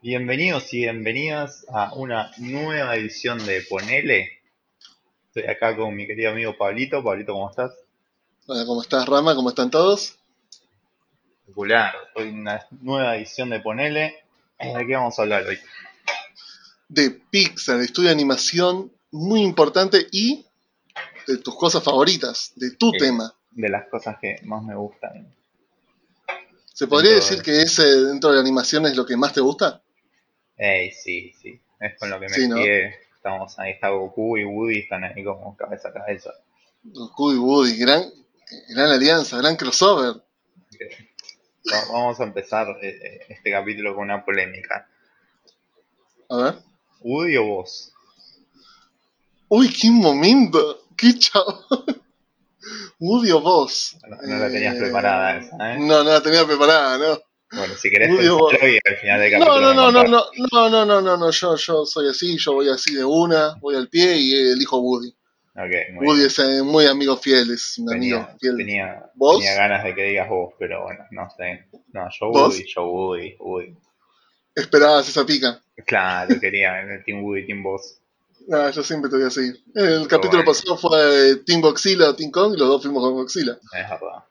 [0.00, 4.28] Bienvenidos y bienvenidas a una nueva edición de Ponele.
[5.26, 7.02] Estoy acá con mi querido amigo Pablito.
[7.02, 7.72] Pablito, ¿cómo estás?
[8.46, 9.34] Hola, ¿cómo estás, Rama?
[9.34, 10.16] ¿Cómo están todos?
[11.46, 11.94] Popular.
[12.14, 14.14] Hoy una nueva edición de Ponele.
[14.60, 15.58] ¿De qué vamos a hablar hoy?
[16.88, 20.44] De Pixar, estudio de animación muy importante y
[21.26, 23.34] de tus cosas favoritas, de tu tema.
[23.50, 25.34] De las cosas que más me gustan.
[26.72, 29.40] ¿Se podría decir de- que ese dentro de la animación es lo que más te
[29.40, 29.82] gusta?
[30.58, 31.60] Ey, sí, sí.
[31.80, 32.56] Es con lo que me Sí, ¿no?
[32.56, 32.94] crié.
[33.14, 36.32] Estamos ahí, está Goku y Woody, están ahí como cabeza a cabeza.
[36.82, 38.02] Goku y Woody, gran,
[38.70, 40.14] gran alianza, gran crossover.
[41.72, 44.88] Va- Vamos a empezar eh, eh, este capítulo con una polémica.
[46.30, 46.54] A ver.
[47.00, 47.92] ¿Woody o vos?
[49.48, 50.84] Uy, qué momento.
[50.96, 51.64] Qué chavo.
[53.00, 53.96] Woody o vos.
[54.08, 55.78] No, no la tenías Eh, preparada esa, ¿eh?
[55.78, 57.18] No, no la tenía preparada, ¿no?
[57.50, 60.84] Bueno, si querés y al final del capítulo No, no, no, no, no, no, no,
[60.86, 64.16] no, no, no, yo, yo soy así, yo voy así de una, voy al pie
[64.16, 65.08] y elijo Woody.
[65.54, 66.26] Ok, muy Woody bien.
[66.26, 68.56] es eh, muy amigo fiel, es un Tenía, amigo fiel.
[68.58, 69.38] tenía, ¿Vos?
[69.38, 71.66] tenía ganas de que digas vos, pero bueno, no sé.
[71.92, 72.52] No, yo ¿Vos?
[72.54, 73.76] Woody, yo Woody, Woody.
[74.54, 75.60] Esperabas esa pica.
[75.86, 77.98] Claro, quería el Team Woody, Team Boss.
[78.46, 79.62] No, yo siempre te voy a seguir.
[79.74, 80.52] El capítulo bueno.
[80.52, 83.52] pasado fue Team Godzilla o Team Kong y los dos fuimos con Godzilla.
[83.52, 84.24] Es verdad.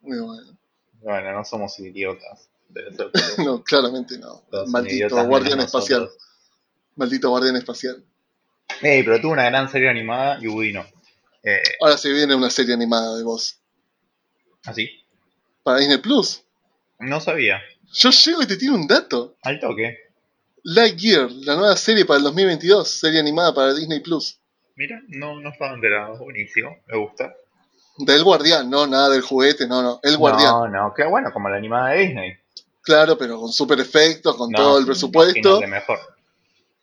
[0.00, 0.58] Muy bueno.
[1.02, 2.48] Bueno, no somos idiotas.
[2.68, 3.10] Debe ser.
[3.44, 4.42] No, claramente no.
[4.50, 6.10] Todos Maldito guardián espacial.
[6.96, 8.04] Maldito guardián espacial.
[8.80, 10.86] Ey, pero tuvo una gran serie animada y Woody no.
[11.42, 13.58] Eh, Ahora se viene una serie animada de vos.
[14.64, 14.88] ¿Así?
[15.62, 16.42] Para Disney Plus.
[16.98, 17.60] No sabía.
[17.92, 19.36] Yo llego y te tiro un dato.
[19.42, 19.98] Al toque.
[20.64, 24.38] Lightyear, la nueva serie para el 2022, serie animada para Disney Plus.
[24.76, 26.18] Mira, no, no estaba enterado.
[26.18, 26.78] Buenísimo.
[26.86, 27.34] Me gusta.
[27.98, 30.00] Del guardián, no, nada del juguete, no, no.
[30.02, 30.50] El guardián.
[30.52, 32.32] No, no, qué bueno, como la animada de Disney.
[32.80, 35.60] Claro, pero con super efectos, con No, todo el presupuesto.
[35.68, 35.98] mejor.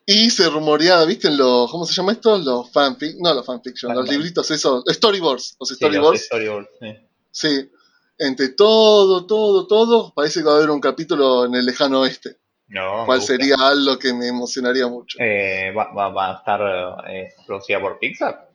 [0.05, 1.27] Y se rumoreaba, ¿viste?
[1.27, 2.37] En los, ¿cómo se llama esto?
[2.37, 6.69] Los fanfic, no los fanfiction, los libritos, esos, storyboards, los Sí, los storyboards.
[7.31, 7.69] sí.
[8.17, 12.37] Entre todo, todo, todo, parece que va a haber un capítulo en el lejano oeste.
[12.67, 13.21] No, gusta.
[13.21, 15.17] sería algo que me emocionaría mucho.
[15.21, 16.61] Eh, va, va- va a estar
[17.09, 18.48] eh, producida por Pixar.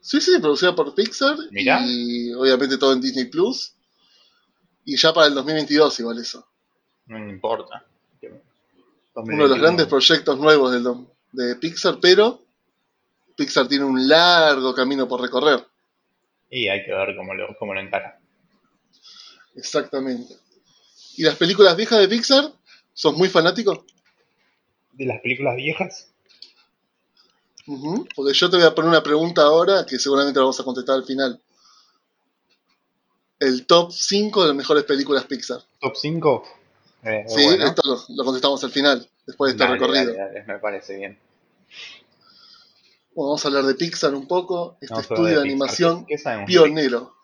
[0.00, 1.80] Sí, sí, producida por Pixar Mirá.
[1.84, 3.74] y obviamente todo en Disney Plus.
[4.84, 6.46] Y ya para el 2022 igual eso.
[7.06, 7.84] No me importa.
[9.14, 10.84] Uno de los grandes proyectos nuevos del
[11.32, 12.42] de Pixar, pero
[13.36, 15.64] Pixar tiene un largo camino por recorrer.
[16.50, 18.18] Y hay que ver cómo lo, cómo lo encara.
[19.54, 20.34] Exactamente.
[21.16, 22.52] ¿Y las películas viejas de Pixar?
[22.92, 23.84] ¿Sos muy fanático?
[24.92, 26.12] De las películas viejas,
[28.14, 30.96] Porque yo te voy a poner una pregunta ahora que seguramente la vamos a contestar
[30.96, 31.40] al final.
[33.38, 35.60] El top 5 de las mejores películas Pixar.
[35.80, 36.44] top 5.
[37.04, 37.66] Eh, Sí, bueno.
[37.66, 40.12] esto lo, lo contestamos al final, después de este Dale, recorrido.
[40.14, 41.18] dale, dale, me parece bien.
[43.14, 44.76] Bueno, vamos a hablar de Pixar un poco.
[44.80, 46.06] Este estudio de, animación
[46.46, 47.14] pionero.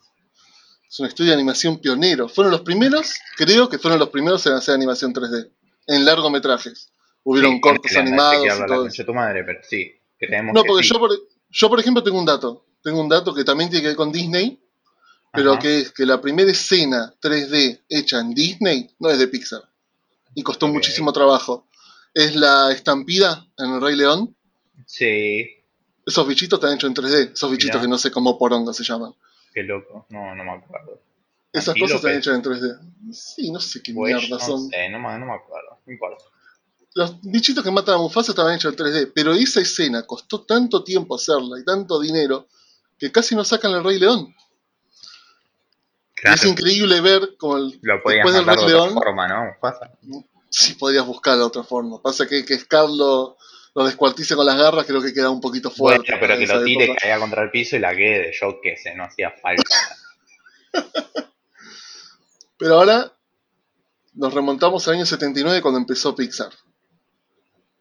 [0.89, 2.29] Es un estudio de animación pionero.
[2.29, 5.51] Fueron los primeros, creo que fueron los primeros en hacer animación 3D.
[5.89, 6.91] En largometrajes.
[7.23, 10.91] Hubieron Sí, cortos animados y todo tu madre, pero sí, creemos No, que porque sí.
[10.93, 11.11] yo por,
[11.51, 12.65] yo, por ejemplo, tengo un dato.
[12.83, 14.61] Tengo un dato que también tiene que ver con Disney,
[15.33, 15.61] pero Ajá.
[15.61, 19.63] que es que la primera escena 3D hecha en Disney no es de Pixar.
[20.35, 21.67] Y costó muchísimo trabajo.
[22.15, 24.37] Es la estampida en El Rey León.
[24.87, 25.47] Sí,
[26.07, 27.33] Esos bichitos están hechos en 3D.
[27.33, 27.83] Esos bichitos Mirá.
[27.83, 29.13] que no sé cómo poronga se llaman.
[29.53, 30.07] qué loco.
[30.11, 31.01] No, no me acuerdo.
[31.53, 31.93] Esas Antílope.
[31.95, 33.13] cosas están hechas en 3D.
[33.13, 34.69] Sí, no sé qué mierda no son.
[34.69, 35.79] sé, no, no me acuerdo.
[35.87, 36.25] No importa.
[36.97, 39.13] Los bichitos que matan a Mufasa estaban hechos en 3D.
[39.15, 42.49] Pero esa escena costó tanto tiempo hacerla y tanto dinero
[42.99, 44.35] que casi no sacan el Rey León.
[46.15, 49.57] Claro, es increíble ver como el, lo después del Rey de otra León, forma, ¿no?
[49.61, 49.91] Pasa.
[50.49, 52.01] sí podrías buscar de otra forma.
[52.01, 53.37] Pasa que, que Scar lo,
[53.85, 56.17] descuartice con las garras, creo que queda un poquito Bueno, fuerte.
[56.19, 57.01] pero que lo tire, época.
[57.03, 59.63] caiga contra el piso y la quede, yo qué sé, no hacía falta.
[62.59, 63.13] Pero ahora
[64.15, 66.49] nos remontamos al año 79 cuando empezó Pixar.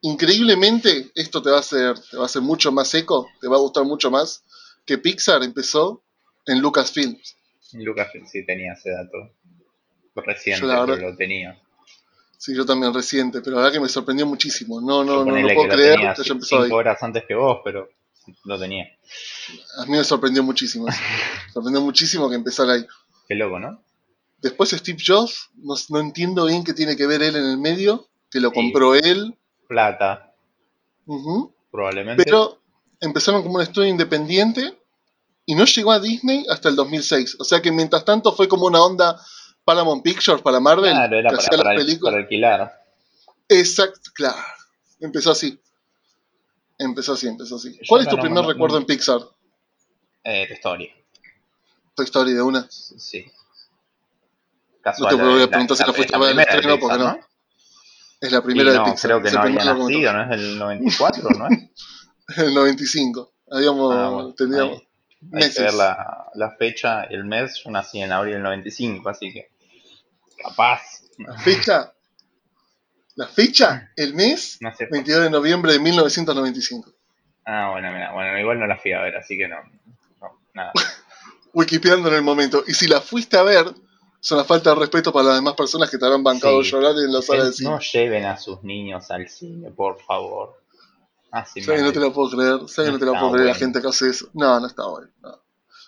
[0.01, 3.55] Increíblemente, esto te va a hacer, te va a hacer mucho más eco, te va
[3.55, 4.43] a gustar mucho más,
[4.85, 6.03] que Pixar empezó
[6.45, 7.35] en Lucasfilms.
[7.73, 9.31] Lucas sí tenía ese dato
[10.15, 11.59] reciente, pero verdad- lo tenía.
[12.37, 14.79] Sí, yo también reciente, pero la verdad que me sorprendió muchísimo.
[14.79, 16.71] No, no, no, no puedo que creer que empezado ahí.
[16.71, 17.89] horas antes que vos, pero
[18.43, 18.85] lo tenía.
[19.79, 20.87] A mí me sorprendió muchísimo.
[20.87, 20.97] eso.
[21.53, 22.85] Sorprendió muchísimo que empezara ahí.
[23.27, 23.81] Qué loco, ¿no?
[24.39, 28.07] Después Steve Jobs, no, no entiendo bien qué tiene que ver él en el medio,
[28.29, 28.53] que lo Sí.
[28.55, 29.35] compró él.
[29.67, 30.33] Plata,
[31.71, 32.23] probablemente.
[32.23, 32.59] Pero
[33.01, 34.77] empezaron como un estudio independiente
[35.45, 37.37] y no llegó a Disney hasta el 2006.
[37.39, 39.19] O sea que mientras tanto fue como una onda
[39.63, 42.11] Paramount Pictures para Marvel, claro, era que para, para, las películas.
[42.13, 42.81] para alquilar.
[43.49, 44.37] Exacto, claro.
[44.99, 45.59] Empezó así.
[46.77, 47.73] Empezó así, empezó así.
[47.73, 49.21] Yo ¿Cuál es tu no- primer no- recuerdo no- en Pixar?
[50.23, 50.91] Eh, Toy Story.
[51.95, 52.67] Tu historia de una.
[52.69, 53.25] Sí.
[54.99, 57.25] No te voy a preguntar si la fuiste a ver de estreno, porque Pixar, no.
[58.25, 59.09] Es la primera de no, Pixar.
[59.09, 60.23] creo que el no había nacido, ¿no?
[60.23, 61.59] Es del 94, ¿no es?
[62.37, 63.33] El 95.
[63.51, 65.43] Habíamos, Ah, bueno, teníamos ahí.
[65.43, 67.61] Hay que ver la, la fecha el mes.
[67.63, 69.49] Yo nací en abril del 95, así que.
[70.41, 70.81] Capaz.
[71.19, 71.93] La fecha.
[73.15, 74.87] La fecha, el mes, No sé.
[74.91, 76.91] 22 de noviembre de 1995.
[77.45, 78.11] Ah, bueno, mira.
[78.11, 79.57] Bueno, igual no la fui a ver, así que no.
[80.21, 80.71] no nada.
[81.53, 82.63] Wikipeando en el momento.
[82.67, 83.65] Y si la fuiste a ver,
[84.25, 86.71] es una falta de respeto para las demás personas que te habrán bancado Sí.
[86.71, 87.69] llorar en la sala de cine.
[87.69, 90.59] no lleven a sus niños al cine, por favor.
[91.31, 92.59] Así ¿Sabes que no te la puedo creer?
[92.67, 94.27] ¿Sabes que no te Está puedo creer la gente que hace eso?
[94.33, 95.09] No, no está bueno.
[95.21, 95.39] no.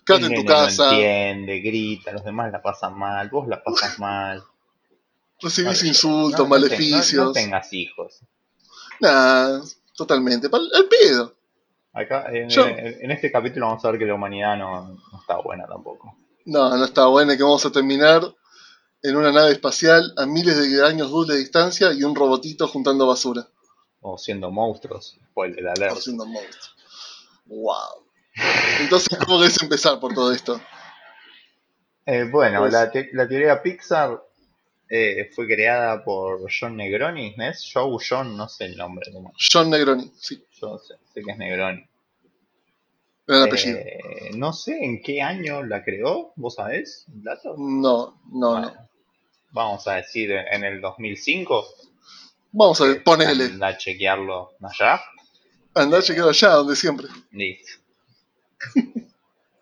[0.05, 3.97] Quédate en tu No casa, entiende, grita, los demás la pasan mal, vos la pasas
[3.99, 4.43] mal.
[5.41, 7.13] recibís No, insultos, no, no maleficios.
[7.15, 8.19] No, no tengas hijos.
[8.99, 9.59] Nah,
[9.95, 10.47] totalmente.
[10.51, 11.33] Al pedo.
[11.93, 15.19] Acá, en, Yo- en- en este capítulo vamos a ver que la humanidad no, no
[15.19, 16.15] está buena tampoco.
[16.47, 18.21] No, no está bueno que vamos a terminar
[19.03, 23.05] en una nave espacial a miles de años luz de distancia y un robotito juntando
[23.05, 23.45] basura.
[24.01, 25.97] O siendo monstruos, spoiler alert.
[25.97, 26.75] Haciendo monstruos.
[27.47, 28.05] Wow.
[28.79, 30.61] Entonces, ¿cómo querés empezar por todo esto?
[32.05, 34.23] Eh, bueno, Pues- la, te- la teoría Pixar
[34.89, 37.69] eh, fue creada por John Negroni, ¿no ¿es?
[37.73, 39.11] Joe John, no sé el nombre.
[39.51, 41.85] John Negroni, sí, Yo sé, sé que es Negroni.
[43.27, 43.77] Era el apellido.
[43.79, 47.05] Eh, no sé en qué año la creó, ¿vos sabés?
[47.07, 47.55] ¿Un dato?
[47.57, 48.89] No, no, Bueno, no.
[49.51, 51.65] Vamos a decir en el 2005.
[52.51, 53.45] Vamos a ver, ponele.
[53.45, 55.01] Anda a chequearlo allá.
[55.73, 57.07] Andá chequeado allá, donde siempre.
[57.31, 57.73] Listo.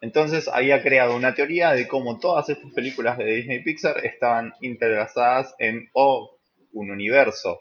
[0.02, 4.54] Entonces había creado una teoría de cómo todas estas películas de Disney y Pixar estaban
[4.62, 6.38] interlazadas en o
[6.74, 7.60] un universo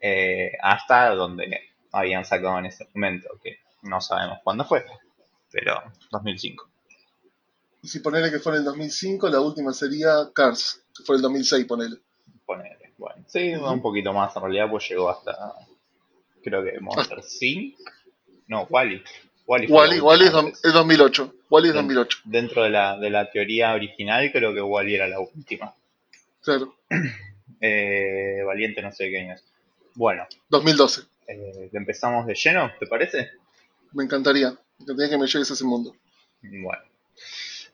[0.00, 1.60] eh, hasta donde
[1.92, 4.84] habían sacado en ese momento, que no sabemos cuándo fue,
[5.50, 6.68] pero 2005.
[7.82, 11.22] Y si ponele que fue en el 2005, la última sería Cars, que fue el
[11.22, 11.96] 2006, ponele.
[12.46, 12.92] Ponele.
[12.96, 15.54] Bueno, sí, un poquito más en realidad, pues llegó hasta
[16.42, 17.76] creo que Monster Inc.
[18.48, 19.02] No, Wally.
[19.46, 20.34] Wally, Wally, Wally es,
[20.64, 21.34] es 2008.
[21.50, 21.86] Wally es Bien.
[21.86, 25.74] 2008, Dentro de la, de la teoría original, creo que Wally era la última.
[26.42, 26.74] claro.
[27.64, 29.44] Eh, Valiente no sé qué año es.
[29.94, 31.02] Bueno, 2012.
[31.28, 33.30] eh, empezamos de lleno, ¿te parece?
[33.92, 34.50] Me encantaría.
[34.78, 35.94] Me encantaría que me llegues a ese mundo.
[36.42, 36.82] Bueno.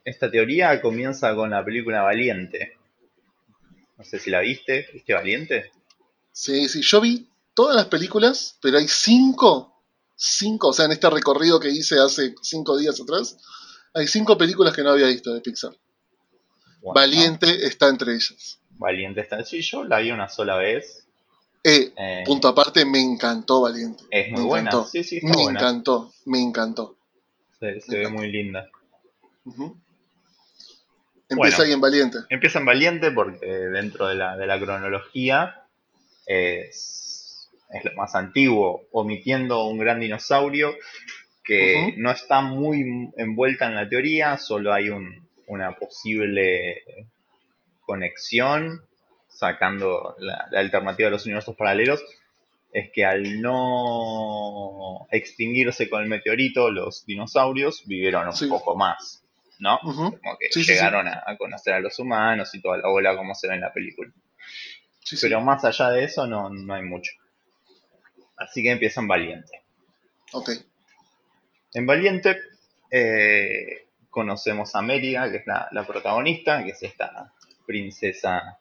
[0.05, 2.77] Esta teoría comienza con la película Valiente.
[3.97, 4.87] No sé si la viste.
[4.93, 5.71] ¿Viste Valiente?
[6.31, 9.83] Sí, sí, yo vi todas las películas, pero hay cinco,
[10.15, 13.37] cinco, o sea, en este recorrido que hice hace cinco días atrás,
[13.93, 15.75] hay cinco películas que no había visto de Pixar.
[16.81, 18.61] Bueno, Valiente está entre ellas.
[18.71, 19.43] Valiente está.
[19.43, 21.08] Sí, yo la vi una sola vez.
[21.63, 24.03] Eh, Eh, punto aparte, me encantó Valiente.
[24.11, 24.69] es muy me buena.
[24.69, 24.87] encantó.
[24.89, 25.59] Sí, sí, está Me buena.
[25.59, 26.95] encantó, me encantó.
[27.59, 28.69] Se, se ve muy linda.
[29.45, 29.75] Empieza
[31.57, 31.63] Bueno.
[31.63, 32.17] ahí en Valiente.
[32.29, 35.63] Empieza en Valiente porque dentro de la, de la cronología
[36.25, 40.73] es, es lo más antiguo, omitiendo un gran dinosaurio
[41.43, 46.83] que no está muy envuelta en la teoría, solo hay un- una posible
[47.81, 48.83] conexión,
[49.39, 52.03] sacando la, la alternativa de los universos paralelos,
[52.73, 58.47] es que al no extinguirse con el meteorito, los dinosaurios vivieron un Sí.
[58.47, 59.23] poco más,
[59.59, 59.79] ¿no?
[59.79, 63.15] Como que Sí, sí, llegaron A, a conocer a los humanos y toda la bola
[63.15, 64.11] como se ve en la película.
[65.21, 67.11] Pero más allá de eso no, no hay mucho.
[68.37, 69.61] Así que empiezan Valiente.
[70.33, 70.49] Ok.
[71.73, 72.37] En Valiente
[72.91, 77.33] eh, conocemos a Mérida, que es la, la protagonista, que es esta
[77.65, 78.59] princesa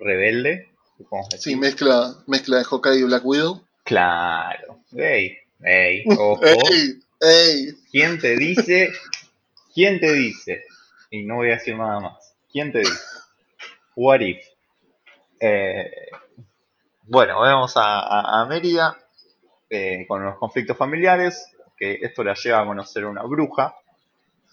[0.00, 0.68] rebelde.
[0.96, 3.62] supongo Sí, mezcla, mezcla de Hawkeye y Black Widow.
[3.84, 4.78] Claro.
[4.96, 6.40] Ey, ey, ojo.
[6.44, 7.00] ¡Ey!
[7.20, 7.68] ¡Ey!
[7.90, 8.90] ¿Quién te dice?
[9.74, 10.64] ¿Quién te dice?
[11.10, 12.34] Y no voy a decir nada más.
[12.52, 12.98] ¿Quién te dice?
[13.96, 14.44] What if?
[15.40, 15.90] Eh,
[17.02, 18.96] bueno, vemos a, a- a Mérida
[19.70, 23.74] eh, con los conflictos familiares, que esto la lleva a conocer a una bruja,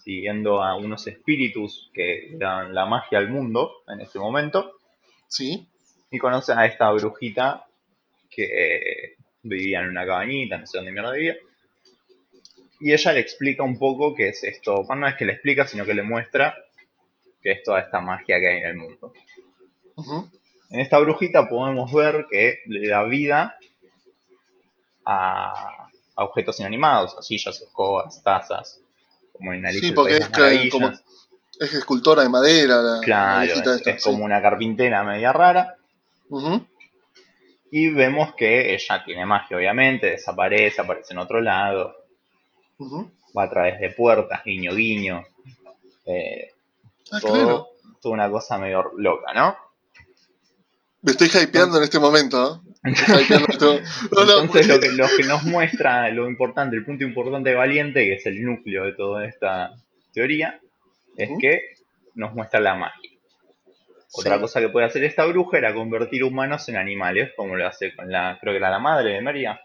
[0.02, 4.75] siguiendo a unos espíritus que dan la magia al mundo en ese momento,
[5.28, 5.68] Sí.
[6.10, 7.64] y conoce a esta brujita
[8.30, 11.36] que eh, vivía en una cabañita, no sé dónde mierda vivía,
[12.80, 14.82] y ella le explica un poco qué es esto.
[14.84, 16.54] Bueno, no es que le explica, sino que le muestra
[17.42, 19.12] que es toda esta magia que hay en el mundo.
[20.70, 23.56] En esta brujita podemos ver que le da vida
[25.04, 28.80] a, a objetos inanimados, a sillas, escobas, tazas,
[29.32, 30.92] como en Alicia Sí, porque es que- como-.
[31.58, 34.10] Es escultora de madera, la, Claro, es, esta, es sí.
[34.10, 35.76] como una carpintera media rara.
[37.70, 41.94] Y vemos que ella tiene magia, obviamente, desaparece, aparece en otro lado,
[43.36, 45.24] va a través de puertas, guiño guiño.
[46.06, 46.50] eh,
[47.12, 47.68] Ah, todo, claro.
[48.02, 49.56] toda una cosa medio loca, ¿no?
[51.02, 52.62] Me estoy hypeando en este momento.
[52.84, 52.90] ¿eh?
[52.90, 53.12] Este.
[53.60, 58.04] No, Entonces lo que, lo que nos muestra lo importante, el punto importante de Valiente,
[58.04, 59.74] que es el núcleo de toda esta
[60.12, 60.58] teoría,
[61.16, 61.60] es que
[62.14, 63.10] nos muestra la magia.
[64.12, 64.40] Otra Sí.
[64.40, 68.10] cosa que puede hacer esta bruja era convertir humanos en animales, como lo hace con
[68.10, 69.60] la, creo que era la madre de María.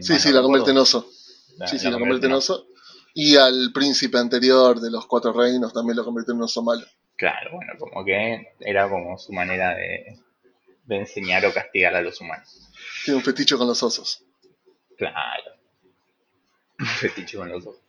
[0.00, 1.08] Sí, sí, la convierte en oso.
[1.56, 2.66] La- Sí, sí, la la convierte en oso.
[3.14, 6.84] Y al príncipe anterior de los cuatro reinos también lo convierte en un oso malo.
[7.16, 10.18] Claro, bueno, como que era como su manera de,
[10.84, 12.68] de enseñar o castigar a los humanos.
[13.04, 14.22] Tiene un fetiche con los osos.
[14.98, 15.52] Claro.
[16.78, 17.80] Un fetiche con los ojos.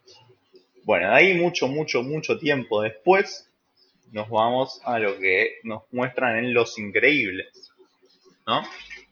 [0.87, 3.51] Bueno, de ahí mucho, mucho, mucho tiempo después
[4.13, 7.73] nos vamos a lo que nos muestran en Los Increíbles.
[8.47, 8.63] ¿No?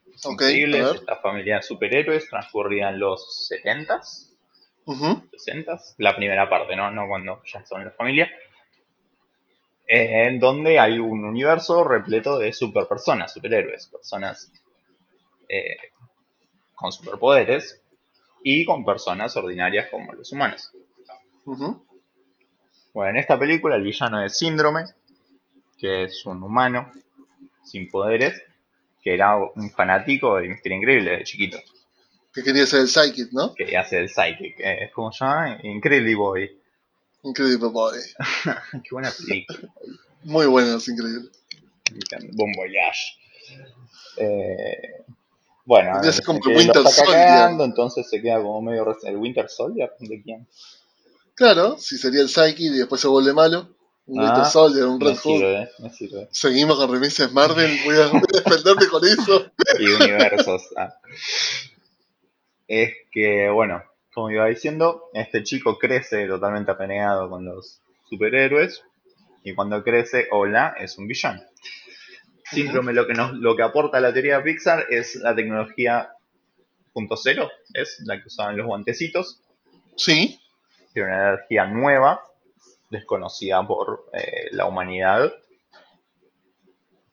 [0.05, 4.31] Los Increíbles, esta familia de superhéroes transcurrida en los 70s,
[4.85, 6.91] Ujú, 60s, la primera parte, ¿no?
[6.91, 8.31] No cuando ya son la familia.
[9.85, 14.49] en donde hay un universo repleto de superpersonas, superhéroes, personas
[15.49, 15.75] eh,
[16.73, 17.83] con superpoderes
[18.41, 20.71] y con personas ordinarias como los humanos.
[21.45, 24.85] Bueno, en esta película el villano es Síndrome,
[25.77, 26.91] que es un humano
[27.63, 28.41] sin poderes,
[29.01, 31.59] que era un fanático de Mister Increíble de chiquito,
[32.33, 33.53] Que quería ser el Psychic, ¿no?
[33.53, 34.59] que hace el Psychic.
[34.59, 35.59] eh, ¿Cómo se llama?
[35.63, 36.59] Incredible Boy.
[37.23, 37.97] Increíble Boy.
[38.83, 39.59] Qué buena película.
[40.23, 41.29] Muy bueno, es increíble.
[41.91, 42.27] Me encanta.
[42.33, 43.17] Bon Voyage.
[44.17, 45.03] Eh,
[45.65, 47.15] bueno, ser como que Winter saca Soldier.
[47.15, 48.95] cagando, entonces se queda como medio...
[49.03, 49.91] ¿El Winter Soldier?
[49.99, 50.47] ¿De quién?
[51.35, 53.69] Claro, si sería el Psychic y después se vuelve malo.
[54.07, 55.91] Un Ah, Winter Soldier, un Red Hood.
[55.91, 56.27] sirve.
[56.31, 57.77] Seguimos con remises Marvel.
[57.85, 59.51] Voy a, voy a defenderme con eso.
[59.79, 60.61] y universos.
[60.77, 60.93] ah.
[62.67, 68.81] Es que, bueno, como iba diciendo, este chico crece totalmente apenegado con los superhéroes
[69.43, 71.41] y cuando crece, hola, es un villano.
[72.51, 76.11] Síndrome lo que nos, lo que aporta la teoría de Pixar es la tecnología
[76.93, 79.41] punto cero, es la que usaban los guantecitos,
[79.97, 80.39] Sí,
[81.01, 82.21] una energía nueva,
[82.89, 85.33] desconocida por eh, la humanidad,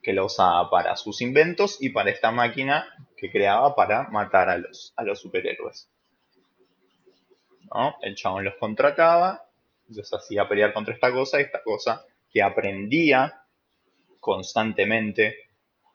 [0.02, 2.86] que la usaba para sus inventos y para esta máquina
[3.16, 5.88] que creaba para matar a los, a los superhéroes.
[7.72, 7.94] ¿No?
[8.02, 9.44] El chabón los contrataba,
[9.88, 13.44] los hacía pelear contra esta cosa, y esta cosa que aprendía
[14.20, 15.36] constantemente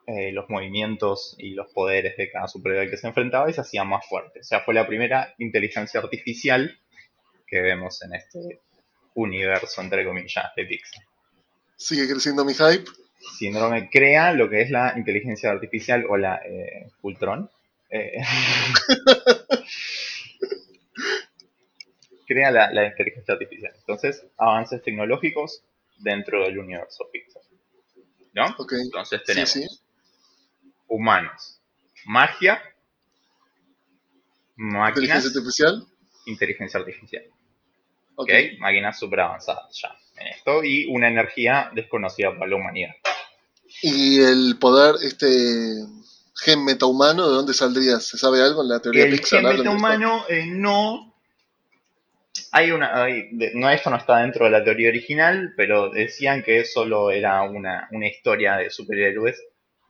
[0.06, 3.84] eh, los movimientos y los poderes de cada superhéroe que se enfrentaba y se hacía
[3.84, 4.40] más fuerte.
[4.40, 6.80] O sea, fue la primera inteligencia artificial
[7.48, 8.62] que vemos en este
[9.16, 11.04] universo, entre comillas, de Pixar.
[11.76, 12.86] sigue creciendo mi hype.
[13.40, 17.50] Síndrome crea lo que es la inteligencia artificial o la eh, Ultron.
[17.90, 18.22] Eh,
[22.28, 23.74] crea la, la inteligencia artificial.
[23.78, 25.64] Entonces, avances tecnológicos
[26.00, 27.42] dentro del universo Pixar.
[28.34, 28.46] ¿No?
[28.60, 29.66] Ok, Entonces sí, tenemos sí.
[30.88, 31.60] humanos,
[32.06, 32.62] magia,
[34.56, 35.88] máquinas, Inteligencia artificial.
[36.26, 37.24] inteligencia artificial.
[38.20, 38.30] Ok.
[38.30, 38.60] ¿ok?
[38.60, 42.92] Máquinas super avanzadas ya en esto y una energía desconocida para la humanidad.
[43.84, 45.28] Y el poder, este
[46.44, 48.00] gen metahumano, ¿de dónde saldría?
[48.00, 49.42] ¿Se sabe algo en la teoría El Pixar?
[49.42, 51.14] gen metahumano eh, no.
[52.52, 53.04] Hay una.
[53.04, 57.12] hay- de- no, esto no está dentro de la teoría original, pero decían que solo
[57.12, 59.40] era una, una historia de superhéroes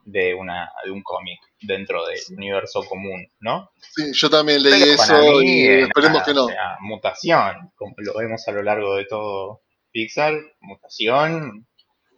[0.07, 3.71] de, una, de un cómic dentro del universo común, ¿no?
[3.93, 6.45] Sí, yo también leí Pero eso mí, y esperemos nada, que no.
[6.45, 9.61] O sea, mutación, como lo vemos a lo largo de todo
[9.91, 11.67] Pixar, mutación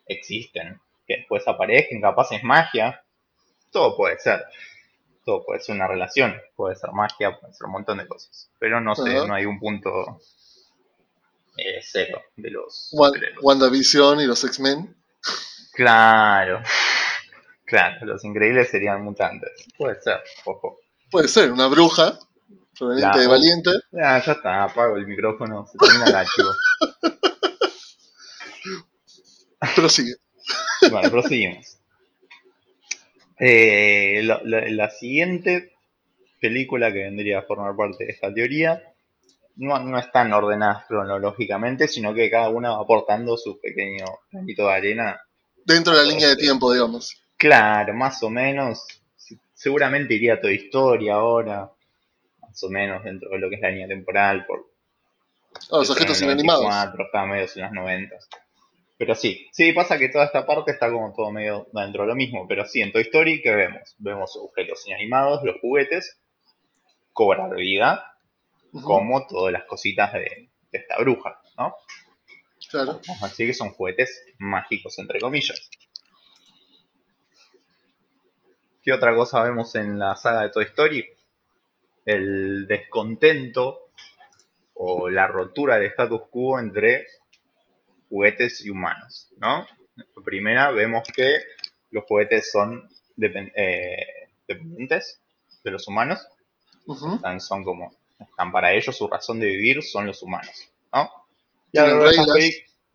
[0.05, 0.79] existen.
[1.08, 3.03] Que después aparezcan, capaz es magia.
[3.72, 4.46] Todo puede ser.
[5.25, 8.51] Todo puede ser una relación, puede ser magia, puede ser un montón de cosas.
[8.60, 10.19] Pero no sé, no hay un punto
[11.58, 13.39] eh, cero de los superhéroes.
[13.41, 14.96] WandaVision y los X-Men.
[15.74, 16.62] Claro.
[17.70, 19.52] Claro, los increíbles serían mutantes.
[19.78, 20.80] Puede ser, ojo.
[21.12, 22.18] Puede ser, una bruja
[22.78, 23.70] proveniente Ya, de Valiente.
[24.02, 26.50] Ah, ya está, apago el micrófono, se termina el archivo.
[29.76, 30.16] Pero sigue.
[30.90, 31.78] Bueno, proseguimos.
[33.40, 35.74] Eh, la, la- la siguiente
[36.42, 38.82] película que vendría a formar parte de esta teoría
[39.56, 44.74] no, no están ordenadas cronológicamente, sino que cada una va aportando su pequeño granito de
[44.74, 45.20] arena.
[45.66, 47.22] Dentro de la línea de tiempo, digamos.
[47.39, 48.86] Claro, más o menos.
[49.53, 51.72] Seguramente iría toda historia ahora,
[52.41, 54.69] más o menos dentro de lo que es la línea temporal, por
[55.72, 56.63] Ah, los objetos inanimados.
[56.63, 58.15] 94, estaba medio en los 90.
[58.98, 62.15] Pero sí, sí, pasa que toda esta parte está como todo medio dentro de lo
[62.15, 62.48] mismo.
[62.48, 63.96] Pero sí, en Toy Story, ¿qué vemos?
[63.98, 66.19] Vemos objetos inanimados, los juguetes,
[67.13, 68.13] cobrar vida,
[68.84, 71.75] como todas las cositas de, esta bruja, ¿no?
[72.69, 73.00] Claro.
[73.08, 75.69] Vamos a decir que son juguetes mágicos, entre comillas.
[78.89, 81.05] ¿Qué otra cosa vemos en la saga de Toy Story?
[82.05, 83.91] El descontento
[84.74, 87.05] o la rotura del status quo entre
[88.10, 89.67] juguetes y humanos, ¿no?
[90.25, 91.38] primera vemos que
[91.91, 92.89] los juguetes son
[93.22, 94.08] eh,
[94.48, 95.22] dependientes
[95.63, 96.27] de los humanos,
[97.38, 101.12] son como, están para ellos, su razón de vivir son los humanos, ¿no?
[101.72, 102.27] tienen reglas.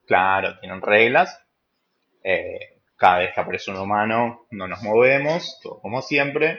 [0.06, 1.40] claro, tienen reglas,
[2.24, 2.73] eh,
[3.04, 6.58] cada vez que aparece un humano no nos movemos, todo como siempre,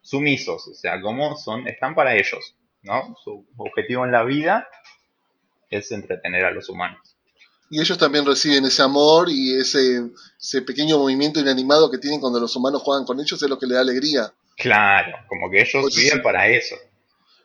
[0.00, 3.14] sumisos, o sea, como son, están para ellos, ¿no?
[3.22, 4.66] Su objetivo en la vida
[5.68, 7.14] es entretener a los humanos
[7.70, 10.02] y ellos también reciben ese amor y ese,
[10.38, 13.66] ese pequeño movimiento inanimado que tienen cuando los humanos juegan con ellos es lo que
[13.66, 14.32] le da alegría.
[14.56, 16.76] Claro, como que ellos viven para eso.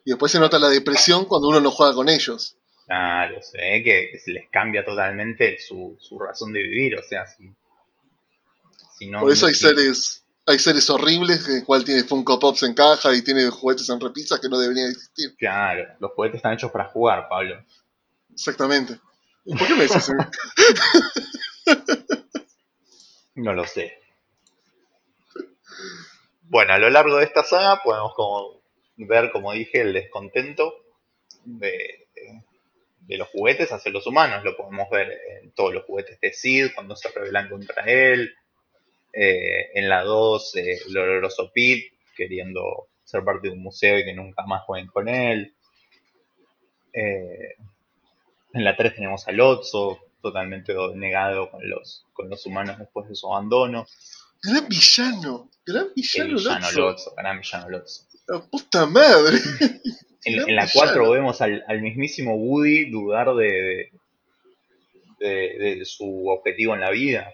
[0.05, 2.55] Y después se nota la depresión cuando uno no juega con ellos.
[2.85, 7.51] Claro, se ve que, se les cambia totalmente su, razón de vivir, o sea, si,
[9.19, 13.21] Por eso hay seres hay seres horribles, el cual tiene Funko Pops en caja y
[13.21, 15.35] tiene juguetes en repisas que no deberían existir.
[15.37, 17.63] Claro, los juguetes están hechos para jugar, Pablo.
[18.33, 18.99] Exactamente.
[19.45, 20.11] ¿Por qué me dices
[23.35, 23.99] No lo sé.
[26.41, 28.59] Bueno, a lo largo de esta saga podemos como
[28.97, 30.73] ver, como dije, el descontento
[31.45, 32.07] de,
[33.07, 34.43] los juguetes hacia los humanos.
[34.43, 38.33] Lo podemos ver en todos los juguetes de Sid cuando se rebelan contra él.
[39.11, 44.05] Eh, en la 2, eh, el oloroso Pete queriendo ser parte de un museo y
[44.05, 45.55] que nunca más jueguen con él.
[46.93, 47.55] Eh,
[48.53, 53.15] en la 3 tenemos a Lotso, totalmente negado con los, con los humanos después de
[53.15, 53.87] su abandono.
[54.43, 57.13] Gran villano, gran villano, villano Lotso.
[57.15, 58.03] Gran villano Lotso.
[58.27, 59.37] La puta madre.
[60.25, 63.89] En, la 4 vemos al, mismísimo Woody dudar de,
[65.17, 67.33] de, su objetivo en la vida.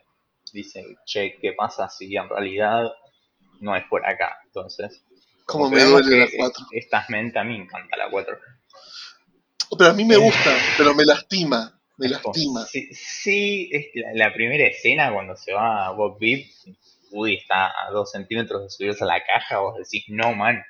[0.56, 2.90] Dice, che, ¿qué pasa si en realidad
[3.60, 4.38] no es por acá?
[4.46, 5.04] Entonces,
[5.46, 6.68] como me duele la 4.
[6.72, 8.38] Esta mente a mí me encanta la 4.
[9.78, 11.78] Pero a mí me gusta, pero me lastima.
[11.98, 12.66] Me lastima.
[12.66, 16.46] Sí, es la, primera escena cuando se va a Bob Beep,
[17.12, 20.64] Woody está a dos centímetros de subirse a la caja, vos decís, no, man.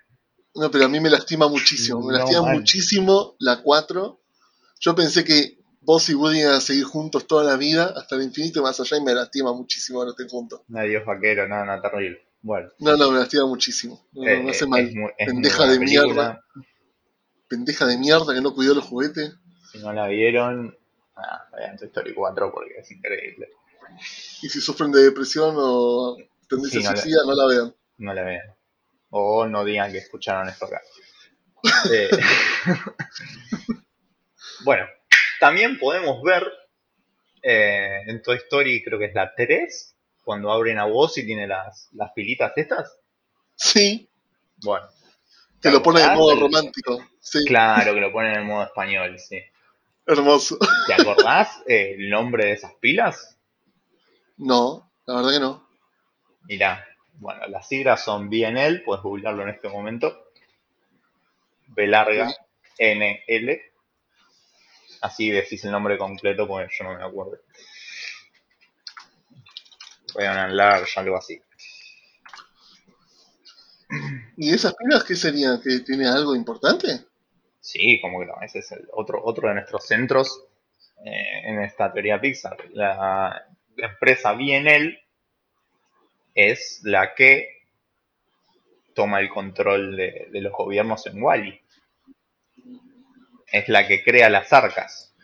[0.55, 2.01] No, pero a mí me lastima muchísimo.
[2.01, 4.19] Me lastima muchísimo la 4.
[4.79, 8.23] Yo pensé que vos y Woody iban a seguir juntos toda la vida, hasta el
[8.23, 10.61] infinito y más allá, y me lastima muchísimo que no estén juntos.
[10.67, 12.25] Nadie es vaquero, nada, nada terrible.
[12.41, 12.69] Bueno.
[12.79, 14.07] No, no, me lastima muchísimo.
[14.13, 14.91] No, eh, hace mal.
[15.17, 16.43] Pendeja de mierda
[17.47, 19.33] pendeja de mierda que no cuidó los juguetes.
[19.71, 20.77] Si no la vieron,
[21.15, 23.49] ah, vean Toy Story 4 porque es increíble.
[24.41, 26.17] Y si sufren de depresión o
[26.49, 27.75] tendencia sí, no, no la vean.
[27.97, 28.55] No la vean.
[29.09, 30.81] O no digan que escucharon esto acá.
[31.91, 32.09] Eh,
[34.63, 34.85] bueno,
[35.39, 36.45] también podemos ver
[37.41, 41.47] eh, en Toy Story, creo que es la 3, cuando abren a vos y tiene
[41.47, 42.99] las, las filitas estas.
[43.55, 44.09] Sí.
[44.63, 44.87] Bueno,
[45.61, 47.03] que lo pone en modo romántico.
[47.19, 47.43] Sí.
[47.45, 49.41] Claro, que lo pone en modo español, sí.
[50.05, 50.59] Hermoso.
[50.85, 53.37] ¿Te acordás el nombre de esas pilas?
[54.37, 55.67] No, la verdad que no.
[56.43, 60.29] Mirá, bueno, las siglas son BNL, puedes googlearlo en este momento.
[61.67, 62.31] B larga,
[62.77, 63.61] N, L.
[65.01, 67.39] Así decís el nombre completo porque yo no me acuerdo.
[70.13, 71.41] Voy a large, algo así.
[74.37, 75.61] ¿Y esas pilas qué serían?
[75.61, 77.05] ¿Que tiene algo importante?
[77.59, 80.45] Sí, como que no, ese es el otro, otro de nuestros centros
[81.03, 82.57] eh, en esta teoría Pixar.
[82.73, 84.97] La, empresa BNL
[86.33, 87.63] es la que
[88.93, 91.61] toma el control de, los gobiernos en Wally.
[93.55, 95.15] Es la que crea las arcas.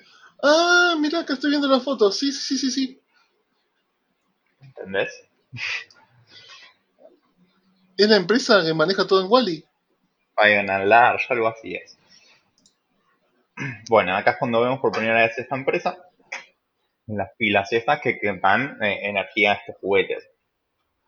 [0.41, 2.13] Ah, mira, que estoy viendo la foto.
[2.13, 3.01] Sí, sí, sí, sí.
[4.61, 5.11] ¿Entendés?
[7.97, 9.65] Es la empresa que maneja todo en Wally.
[10.37, 11.97] Vayan Large, algo así es.
[13.89, 15.97] Bueno, acá es cuando vemos por primera vez esta empresa.
[17.07, 20.25] Las pilas estas que, dan eh, energía a estos juguetes.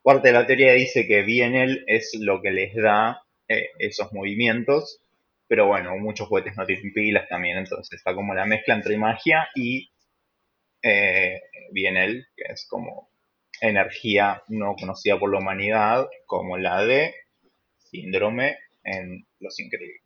[0.04, 5.00] Parte de la teoría dice que BNL es lo que les da eh, esos movimientos.
[5.48, 7.58] Pero bueno, muchos juguetes no tienen pilas también.
[7.58, 9.92] Entonces está como la mezcla entre magia y
[10.82, 13.10] eh, BNL, que es como
[13.62, 17.14] energía no conocida por la humanidad como la de
[17.78, 20.02] síndrome en Los Increíbles.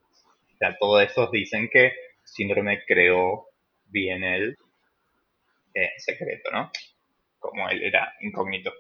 [0.54, 3.48] O sea, todos estos dicen que síndrome creó
[3.86, 4.58] bien el
[5.98, 6.72] secreto, ¿no?
[7.40, 8.72] como él era incógnito,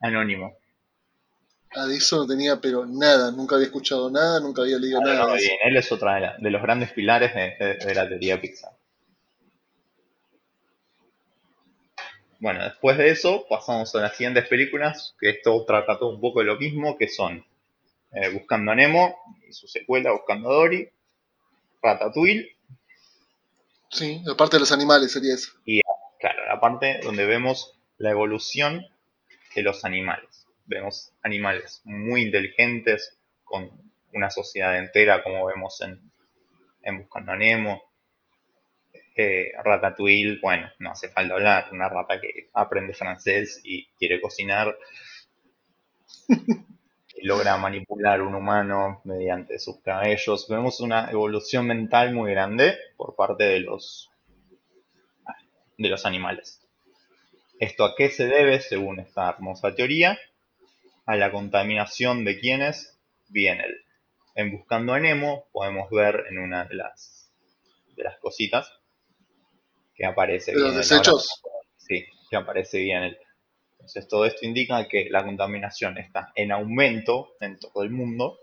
[0.00, 0.56] anónimo.
[1.74, 5.26] Ah, de eso no tenía, pero nada, nunca había escuchado nada, nunca había leído nada.
[5.26, 5.46] No, de eso.
[5.48, 8.40] bien, él es otra de, la- de los grandes pilares de, de- de la teoría
[8.40, 8.72] Pixar.
[12.40, 16.38] Bueno, después de eso pasamos a las siguientes películas, que esto trata todo un poco
[16.40, 17.44] de lo mismo, que son
[18.12, 19.16] eh, Buscando a Nemo
[19.48, 20.88] y su secuela Buscando a Dory,
[21.82, 22.56] Ratatouille
[23.90, 25.50] Sí, la parte de los animales sería eso.
[26.20, 28.86] Claro, la parte donde vemos la evolución
[29.54, 30.37] de los animales.
[30.68, 33.70] Vemos animales muy inteligentes, con
[34.12, 36.00] una sociedad entera, como vemos en,
[36.82, 37.82] en Buscando a Nemo.
[39.16, 44.78] Eh, Ratatouille, bueno, no hace falta hablar, una rata que aprende francés y quiere cocinar.
[46.28, 50.46] y logra manipular un humano mediante sus cabellos.
[50.48, 54.10] Vemos una evolución mental muy grande por parte de los
[55.78, 56.60] de los animales.
[57.58, 60.18] ¿Esto a qué se debe, según esta hermosa teoría?
[61.08, 63.74] A la contaminación de quienes viene el.
[64.34, 67.32] En Buscando a Nemo podemos ver en una de las,
[67.96, 68.70] de las cositas
[69.94, 71.42] que aparece ¿De los desechos?
[71.78, 73.18] sí, que aparece bien el.
[73.72, 78.38] Entonces todo esto indica que la contaminación está en aumento en todo el mundo,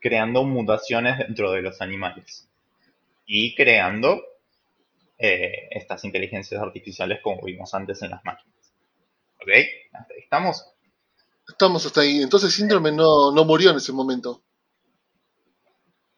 [0.00, 2.50] creando mutaciones dentro de los animales
[3.24, 4.20] y creando
[5.16, 8.74] eh, estas inteligencias artificiales como vimos antes en las máquinas.
[9.36, 9.50] ¿Ok?
[9.92, 10.73] ¿Hasta ahí ¿Estamos?
[11.48, 12.22] Estamos hasta ahí.
[12.22, 14.42] Entonces Síndrome no, no murió en ese momento.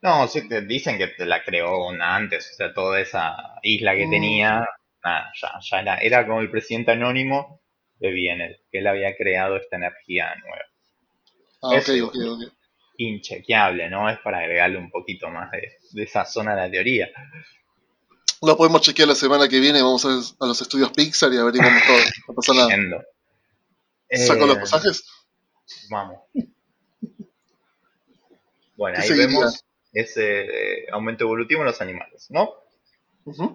[0.03, 4.07] No, sí, te dicen que te la creó antes, o sea, toda esa isla que
[4.07, 4.11] Mm.
[4.11, 4.67] tenía,
[5.03, 7.61] nada, ya, ya era, era como el presidente anónimo
[7.99, 10.65] de Bienel, que él había creado esta energía nueva.
[11.63, 12.07] Ah, ok, Eso.
[12.07, 12.53] ok, ok.
[12.99, 14.09] Inchequeable, ¿no?
[14.09, 17.09] Es para agregarle un poquito más de, de esa zona a la teoría.
[18.43, 19.83] Lo podemos chequear la semana que viene.
[19.83, 20.09] Vamos a,
[20.45, 21.99] a los estudios Pixar y averiguamos todo.
[22.29, 22.65] No pasa nada.
[22.75, 23.03] Entiendo.
[24.11, 25.05] ¿Saco Eh, los pasajes?
[25.91, 26.21] Vamos.
[28.77, 29.27] Bueno, ¿Qué ahí seguiría?
[29.39, 30.41] vemos ese
[30.83, 32.51] eh, aumento evolutivo en los animales, ¿no?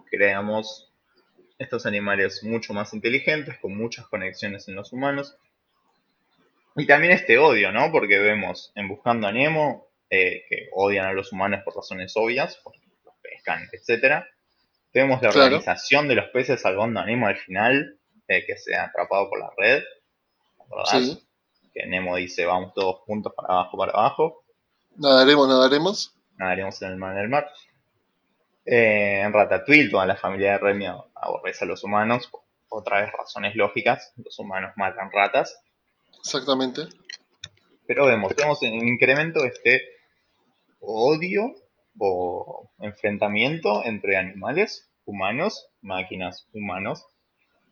[0.09, 0.91] Creamos
[1.59, 5.37] estos animales mucho más inteligentes, con muchas conexiones en los humanos.
[6.75, 7.91] Y también este odio, ¿no?
[7.91, 12.59] Porque vemos en Buscando a Nemo eh, que odian a los humanos por razones obvias,
[12.63, 14.25] porque los pescan, etc.
[14.93, 15.45] Vemos la Claro.
[15.57, 19.39] organización de los peces salvando a Nemo al final, eh, que se ha atrapado por
[19.39, 19.83] la red.
[20.59, 20.89] ¿Recordás?
[20.89, 21.27] Sí.
[21.73, 24.43] Que Nemo dice, vamos todos juntos para abajo, para abajo.
[24.95, 26.15] Nadaremos, nadaremos.
[26.37, 27.49] nadaremos en el mar del mar.
[28.65, 32.29] Eh, en Ratatouille, toda la familia de Remy aborrece a los humanos,
[32.69, 35.59] otra vez razones lógicas, los humanos matan ratas,
[36.19, 36.83] Exactamente.
[37.87, 39.81] pero vemos, vemos un incremento de este
[40.79, 41.55] odio
[41.97, 47.05] o enfrentamiento entre animales, humanos, máquinas, humanos,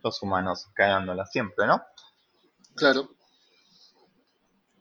[0.03, 1.81] los humanos cagándola siempre, ¿no?
[2.75, 3.09] Claro.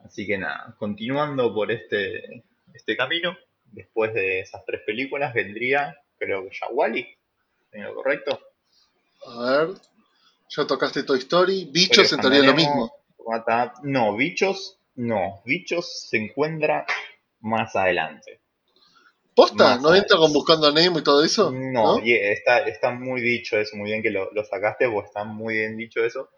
[0.08, 2.42] Así que nada, continuando por este,
[2.72, 3.36] este camino,
[3.72, 7.06] después de esas tres películas vendría, creo que ya Wally,
[7.70, 8.40] ¿tengo lo correcto?
[9.26, 9.68] A ver.
[10.48, 11.68] Ya tocaste Toy Story.
[11.70, 12.90] Bichos entraría lo mismo.
[13.82, 16.86] No, bichos, no, bichos se encuentra
[17.40, 18.40] más adelante.
[19.34, 19.76] ¿Posta?
[19.76, 21.52] ¿No entra con Buscando a Nemo y todo eso?
[21.52, 25.24] No, y está, está muy dicho eso, muy bien que lo, lo sacaste, porque está
[25.24, 26.30] muy bien dicho eso.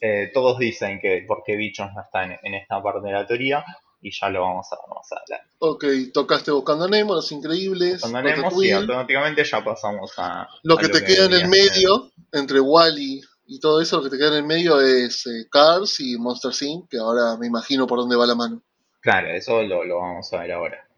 [0.00, 3.26] Eh, todos dicen que por qué bichos no está en, en esta parte de la
[3.26, 3.64] teoría,
[4.00, 5.54] y ya lo vamos a ver más adelante.
[5.58, 10.48] Ok, tocaste Buscando a Nemo, Los Increíbles, Cuando haremos, y automáticamente ya pasamos a.
[10.62, 11.48] Lo a que te queda en el ser.
[11.48, 15.48] medio, entre Wally y todo eso, lo que te queda en el medio es eh,
[15.50, 18.62] Cars y Monster Inc., que ahora me imagino por dónde va la mano.
[19.00, 20.88] Claro, eso lo, lo vamos a ver ahora.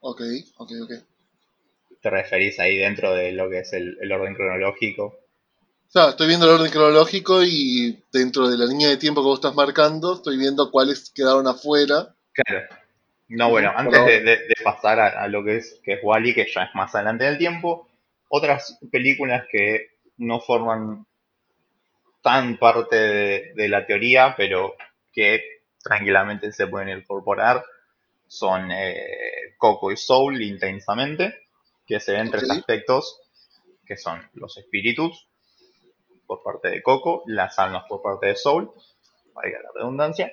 [0.00, 0.20] Ok,
[0.56, 0.92] ok, ok.
[2.00, 5.16] Te referís ahí dentro de lo que es el, el orden cronológico.
[5.94, 9.54] Estoy viendo el orden cronológico y dentro de la línea de tiempo que vos estás
[9.54, 12.14] marcando, estoy viendo cuáles quedaron afuera.
[12.32, 12.66] Claro.
[13.28, 16.34] No, bueno, antes de, de- de pasar a, a lo que es, que es Wally,
[16.34, 17.88] que ya es más adelante del tiempo,
[18.28, 21.06] otras películas que no forman
[22.22, 24.74] tan parte de, de la teoría, pero
[25.12, 25.42] que
[25.82, 27.64] tranquilamente se pueden incorporar,
[28.26, 31.34] son eh, Coco y Soul intensamente,
[31.86, 33.18] que se ven tres aspectos,
[33.84, 35.28] que son los espíritus
[36.32, 38.70] por parte de Coco, las almas por parte de Soul,
[39.34, 40.32] valga la redundancia,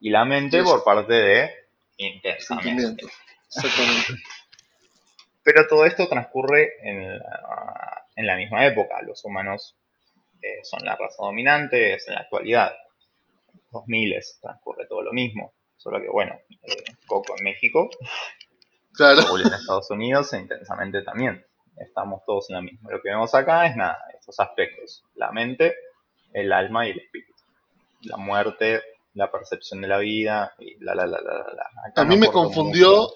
[0.00, 1.50] y la mente por parte de
[1.96, 3.04] intensamente.
[3.46, 4.14] Exactamente.
[5.42, 9.00] Pero todo esto transcurre en la, en la misma época.
[9.02, 9.76] Los humanos
[10.42, 12.72] eh, son la raza dominante, es en la actualidad.
[13.48, 15.52] En los 2000 transcurre todo lo mismo.
[15.76, 17.88] Solo que, bueno, eh, Coco en México,
[18.92, 19.22] Claro.
[19.22, 21.47] Soul en Estados Unidos e intensamente también
[21.80, 22.90] estamos todos en la misma.
[22.90, 25.74] Lo que vemos acá es nada, estos aspectos, la mente,
[26.32, 27.34] el alma y el espíritu.
[28.02, 28.82] La muerte,
[29.14, 31.92] la percepción de la vida y la la la la la.
[31.96, 33.08] A mí me confundió,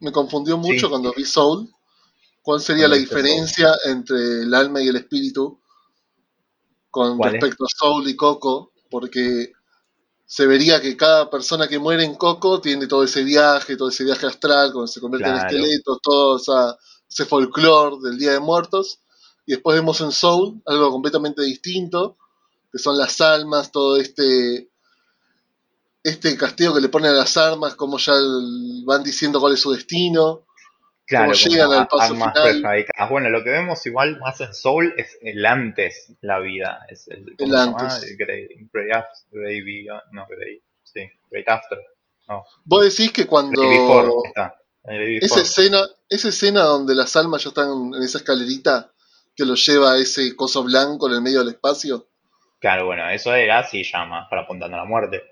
[0.00, 1.70] me confundió mucho cuando vi Soul.
[2.42, 5.60] ¿Cuál sería la diferencia entre el alma y el espíritu
[6.90, 8.72] con respecto a Soul y Coco?
[8.90, 9.52] Porque
[10.26, 14.04] se vería que cada persona que muere en Coco tiene todo ese viaje, todo ese
[14.04, 16.38] viaje astral, cuando se convierte en esqueletos, todo
[17.16, 19.00] ese folclore del Día de Muertos.
[19.46, 22.16] Y después vemos en Soul algo completamente distinto,
[22.70, 24.68] que son las almas, todo este
[26.02, 28.12] este castigo que le ponen a las armas, como ya
[28.84, 30.44] van diciendo cuál es su destino.
[31.04, 32.86] Claro, llegan al paso final.
[33.08, 36.84] Bueno, lo que vemos igual más en Soul es el antes la vida.
[36.88, 38.02] Es el, el antes.
[38.02, 41.78] El great, great, after, no, great, sí, great after.
[42.28, 42.44] No.
[42.64, 43.62] Vos decís que cuando...
[44.88, 48.92] esa escena, esa escena donde las almas ya están en esa escalerita
[49.34, 52.08] que los lleva a ese coso blanco en el medio del espacio.
[52.58, 55.22] Claro, bueno, eso era así llama para apuntando a la muerte.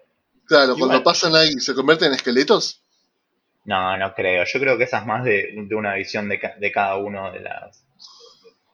[0.46, 2.82] Claro, cuando pasan ahí, ¿se convierten en esqueletos?
[3.64, 4.44] No, no creo.
[4.44, 7.82] Yo creo que esa es más de, una visión de, de, cada uno de las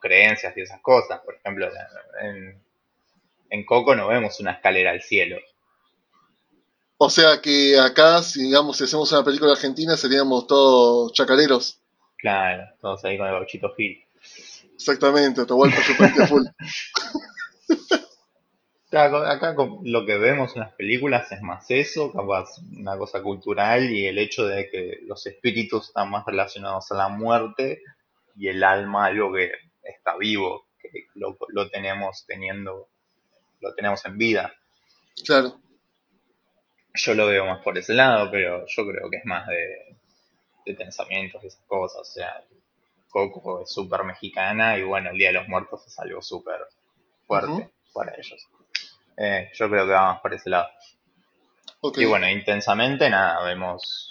[0.01, 1.21] creencias y esas cosas.
[1.21, 1.69] Por ejemplo,
[2.21, 2.61] en,
[3.49, 5.37] en Coco no vemos una escalera al cielo.
[7.03, 11.79] O sea que acá, si digamos, si hacemos una película argentina, seríamos todos chacareros.
[12.15, 14.05] Claro, todos ahí con el bauchito Gil.
[14.75, 16.45] Exactamente, vuelvo por full.
[18.91, 24.05] Acá, lo que vemos en las películas es más eso, capaz una cosa cultural y
[24.05, 27.81] el hecho de que los espíritus están más relacionados a la muerte
[28.35, 29.49] y el alma algo que
[29.81, 31.35] está vivo, que lo,
[31.71, 32.89] tenemos teniendo,
[33.59, 34.53] lo tenemos en vida.
[35.25, 35.59] Claro.
[36.93, 39.95] Yo lo veo más por ese lado, pero yo creo que es más de,
[40.75, 42.01] pensamientos y esas cosas.
[42.01, 42.43] O sea,
[43.09, 46.59] Coco es súper mexicana y bueno, el Día de los Muertos es algo súper
[47.27, 48.47] fuerte para ellos.
[49.17, 50.69] Eh, yo creo que vamos por ese lado.
[51.95, 54.09] Y bueno, intensamente, nada, vemos.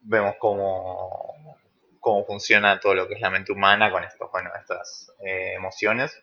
[0.00, 1.58] Vemos cómo,
[1.98, 6.22] cómo funciona todo lo que es la mente humana con estos, bueno, estas eh, emociones.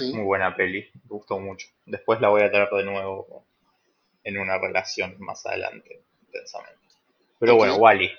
[0.00, 1.68] Muy buena peli, me gustó mucho.
[1.86, 3.44] Después la voy a traer de nuevo
[4.24, 6.80] en una relación más adelante, intensamente.
[7.38, 8.10] Pero bueno, Wally.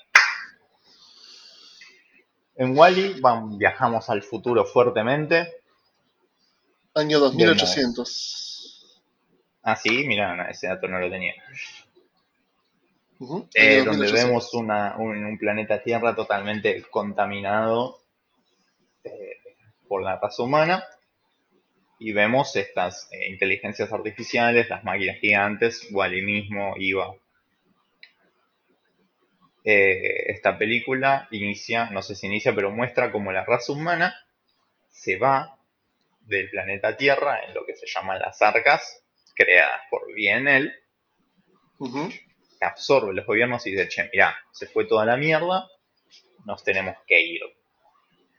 [2.56, 3.20] En Wally
[3.58, 5.64] viajamos al futuro fuertemente
[6.96, 9.02] Año 2800.
[9.64, 11.34] Ah, sí, mira, ese dato no lo tenía.
[13.54, 18.02] Eh, donde vemos una, un, planeta Tierra totalmente contaminado
[19.04, 19.38] eh,
[19.88, 20.84] por la raza humana
[22.04, 27.16] y vemos estas eh, inteligencias artificiales, las máquinas gigantes, Wally mismo, IVA.
[29.64, 34.14] esta película inicia, no sé si inicia, pero muestra cómo la raza humana
[34.90, 35.58] se va
[36.26, 39.02] del planeta Tierra en lo que se llaman las arcas,
[39.34, 40.74] creadas por Bienel,
[41.80, 45.70] que absorbe los gobiernos y dice, che, mirá, se fue toda la mierda,
[46.44, 47.42] nos tenemos que ir.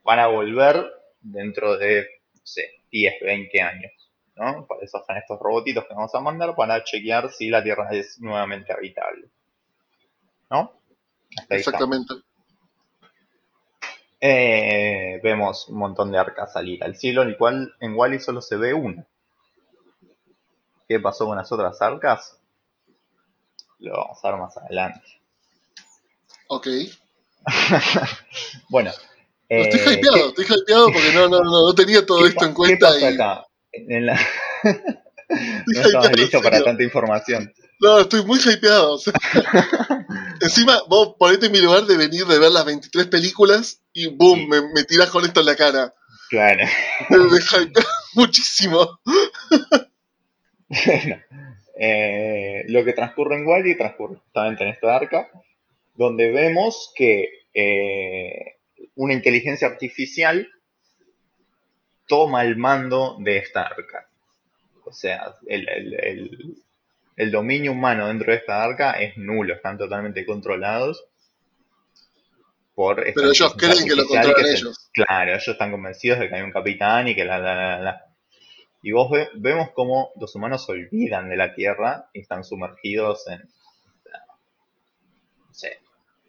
[0.03, 0.85] Van a volver
[1.23, 3.93] dentro de, no sé, 10, 20 años.
[4.37, 4.67] ¿no?
[4.67, 8.21] Para eso están estos robotitos que vamos a mandar para chequear si la Tierra es
[8.21, 9.29] nuevamente habitable.
[10.49, 10.73] ¿No?
[11.49, 12.15] Exactamente.
[14.21, 18.41] Eh, vemos un montón de arcas salir al cielo, en el cual en Wally solo
[18.41, 19.05] se ve una.
[20.89, 22.41] ¿Qué pasó con las otras arcas?
[23.81, 25.21] Lo vamos a ver más adelante.
[26.47, 26.69] Ok.
[28.69, 28.93] bueno.
[29.49, 32.89] Estoy eh, hypeado, estoy hypeado porque no, no, no, no tenía todo esto en cuenta.
[32.99, 33.47] ¿Qué pasa acá?
[33.73, 34.21] En la...
[35.67, 37.53] no estabas listo para tanta información.
[37.81, 38.99] No, estoy muy hypeado.
[40.41, 44.49] encima, vos ponete en mi lugar de venir de ver las 23 películas y boom,
[44.49, 45.93] me, me tiras con esto en la cara.
[46.31, 46.65] Claro.
[47.11, 49.01] Me hypeado muchísimo.
[50.69, 51.17] bueno,
[51.79, 55.29] eh, lo que transcurre en Wally transcurre justamente en esta arca,
[55.95, 58.57] donde vemos que eh,
[58.97, 60.49] una inteligencia artificial
[62.07, 64.09] toma el mando de esta arca.
[64.85, 66.57] O sea, el,
[67.17, 71.05] el dominio humano dentro de esta arca es nulo, están totalmente controlados
[72.75, 72.97] por...
[72.97, 74.91] Pero ellos creen que lo controlan ellos.
[74.93, 78.05] claro, ellos están convencidos de que hay un capitán y que la, la, la, la.
[78.83, 83.49] Y vos vemos cómo los humanos se olvidan de la Tierra y están sumergidos en...
[85.47, 85.79] No sé,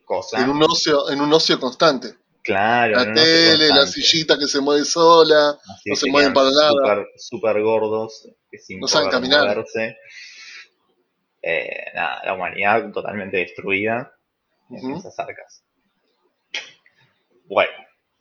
[0.05, 0.43] cosas...
[0.43, 2.13] En un ocio, en un ocio constante.
[2.45, 2.93] Claro.
[2.93, 7.03] La tele, la sillita que se mueve sola, no se mueven para nada.
[7.17, 9.47] Súper gordos, que sin no saben caminar.
[9.47, 9.97] Moverse.
[11.41, 14.15] Eh, nada, la humanidad totalmente destruida
[14.69, 15.63] en esas arcas.
[17.45, 17.73] Bueno,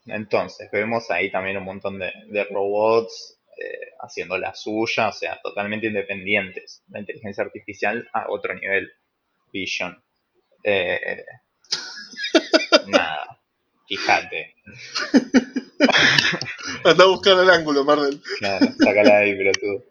[0.07, 5.85] entonces vemos ahí también un montón de, robots eh, haciendo la suya, o sea, totalmente
[5.85, 6.83] independientes.
[6.89, 8.91] La inteligencia artificial a otro nivel.
[9.53, 10.03] Vision.
[10.63, 11.23] Eh,
[12.87, 13.14] nada,
[13.87, 14.55] fíjate.
[16.83, 18.21] Anda a buscar el ángulo, Marvel.
[18.39, 19.83] Claro, sácala ahí, pero tú.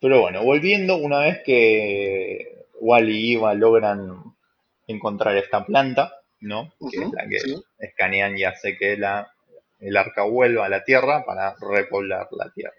[0.00, 4.34] Pero bueno, volviendo, una vez que Wally y Eva logran
[4.86, 6.72] encontrar esta planta, ¿no?
[6.90, 7.38] que es la que
[7.78, 9.30] escanean y hace que la,
[9.78, 12.74] el arca vuelva a la Tierra para repoblar la Tierra.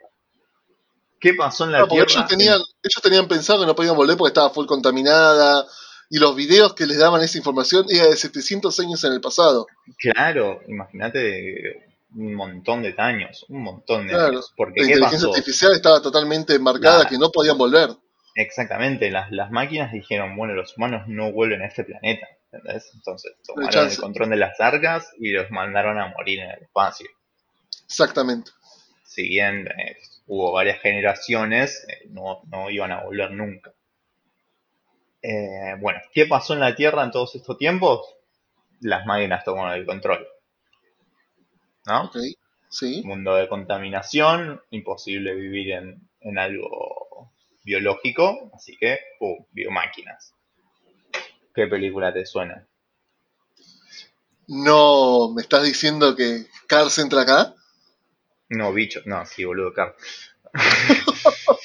[1.19, 2.08] ¿Qué pasó en la Tierra?
[2.10, 5.65] Ellos tenían, ellos tenían pensado que no podían volver porque estaba full contaminada,
[6.12, 9.65] y los videos que les daban esa información era de 700 años en el pasado.
[9.97, 14.54] Claro, imagínate un montón de años, un montón de años.
[14.58, 17.91] Porque, la inteligencia artificial estaba totalmente marcada que no podían volver.
[18.36, 22.91] Exactamente, las, las máquinas dijeron, bueno, los humanos no vuelven a este planeta, ¿entendés?
[22.93, 27.08] Entonces tomaron el control de las arcas y los mandaron a morir en el espacio.
[27.86, 28.52] Exactamente.
[29.06, 29.95] Si bien eh,
[30.28, 33.71] hubo varias generaciones, eh, no, no iban a volver nunca.
[35.21, 38.15] Eh, bueno, ¿qué pasó en la Tierra en todos estos tiempos?
[38.79, 40.27] Las máquinas tomaron el control.
[41.86, 42.05] ¿No?
[42.05, 42.17] Ok,
[42.69, 43.01] sí.
[43.03, 47.31] Mundo de contaminación, imposible vivir en, algo
[47.63, 49.45] biológico, así que, ¡pum!
[49.51, 50.34] Biomáquinas.
[51.53, 52.67] ¿Qué película te suena?
[54.47, 57.55] No, ¿me estás diciendo que Cars entra acá?
[58.49, 59.95] No, bicho, no, sí, boludo, Cars.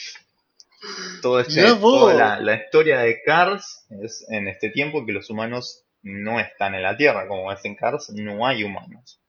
[1.23, 6.39] Todo este, toda la, historia de Cars es en este tiempo que los humanos no
[6.39, 7.27] están en la Tierra.
[7.27, 9.21] Como es en Cars, no hay humanos.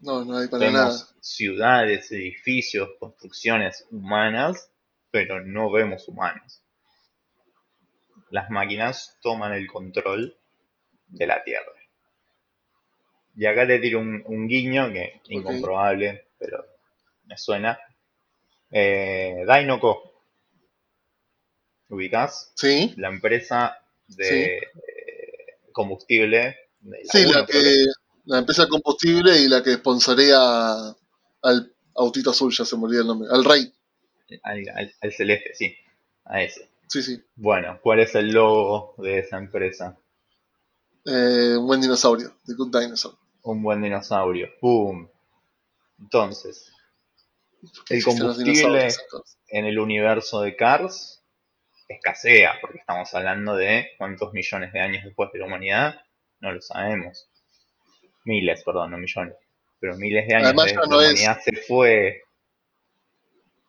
[0.00, 4.70] No, no hay para vemos ciudades, edificios, construcciones humanas,
[5.10, 6.62] pero no vemos humanos.
[8.30, 10.36] Las máquinas toman el control
[11.08, 11.72] de la Tierra.
[13.36, 16.64] Y acá te tiro un, guiño que incomprobable, pero
[17.26, 17.78] me suena.
[18.70, 20.13] Eh, Dainoco
[21.88, 22.52] ¿Ubicás?
[22.56, 22.94] Sí.
[22.96, 24.60] La empresa de
[25.72, 26.56] combustible.
[27.04, 27.86] sí, la, que,
[28.24, 30.94] la empresa de combustible y la que sponsorea
[31.42, 33.72] al autito azul, ya se me olvidó el nombre, al rey.
[34.42, 35.74] Al, celeste, sí,
[36.24, 36.70] a ese.
[36.88, 37.22] Sí, sí.
[37.36, 39.98] Bueno, ¿cuál es el logo de esa empresa?
[41.04, 43.16] Eh, un buen dinosaurio, The Good Dinosaur.
[43.42, 45.06] Un buen dinosaurio, ¡pum!
[45.98, 46.72] Entonces,
[47.90, 48.88] el combustible
[49.48, 51.23] en el universo de Cars
[51.88, 56.00] escasea, porque estamos hablando de cuántos millones de años después de la humanidad,
[56.40, 57.28] no lo sabemos.
[58.24, 59.34] Miles, perdón, no millones,
[59.80, 62.22] pero miles de años después de la humanidad se fue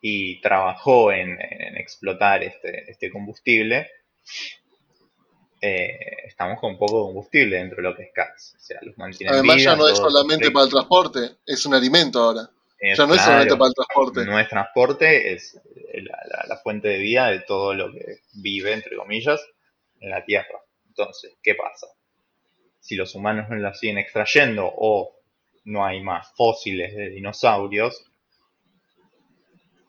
[0.00, 1.38] y trabajó en,
[1.76, 3.90] explotar este, este combustible.
[5.60, 8.54] Eh, estamos con poco combustible dentro de lo que es CAS.
[8.56, 8.94] O sea, los
[9.28, 13.22] Además, ya no es solamente para el transporte, es un alimento ahora ya no es
[13.22, 14.24] solamente para el transporte.
[14.24, 15.60] No es transporte, es
[16.48, 19.40] la, fuente de vida de todo lo que vive, entre comillas,
[20.00, 20.60] en la Tierra.
[20.88, 21.86] Entonces, ¿qué pasa?
[22.80, 25.16] Si los humanos no la siguen extrayendo o
[25.64, 28.04] no hay más fósiles de dinosaurios,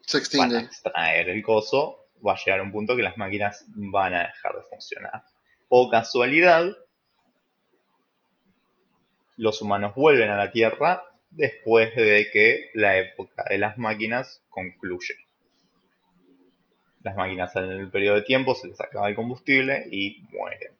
[0.01, 0.37] se.
[0.37, 4.27] Van a extraer el coso, va a llegar un punto que las máquinas van a
[4.27, 5.23] dejar de funcionar.
[5.67, 6.65] O casualidad,
[9.35, 11.03] los humanos vuelven a la Tierra
[11.37, 15.15] después de que la época de las máquinas concluye.
[17.03, 20.73] Las máquinas en el periodo de tiempo se les acaba el combustible y mueren.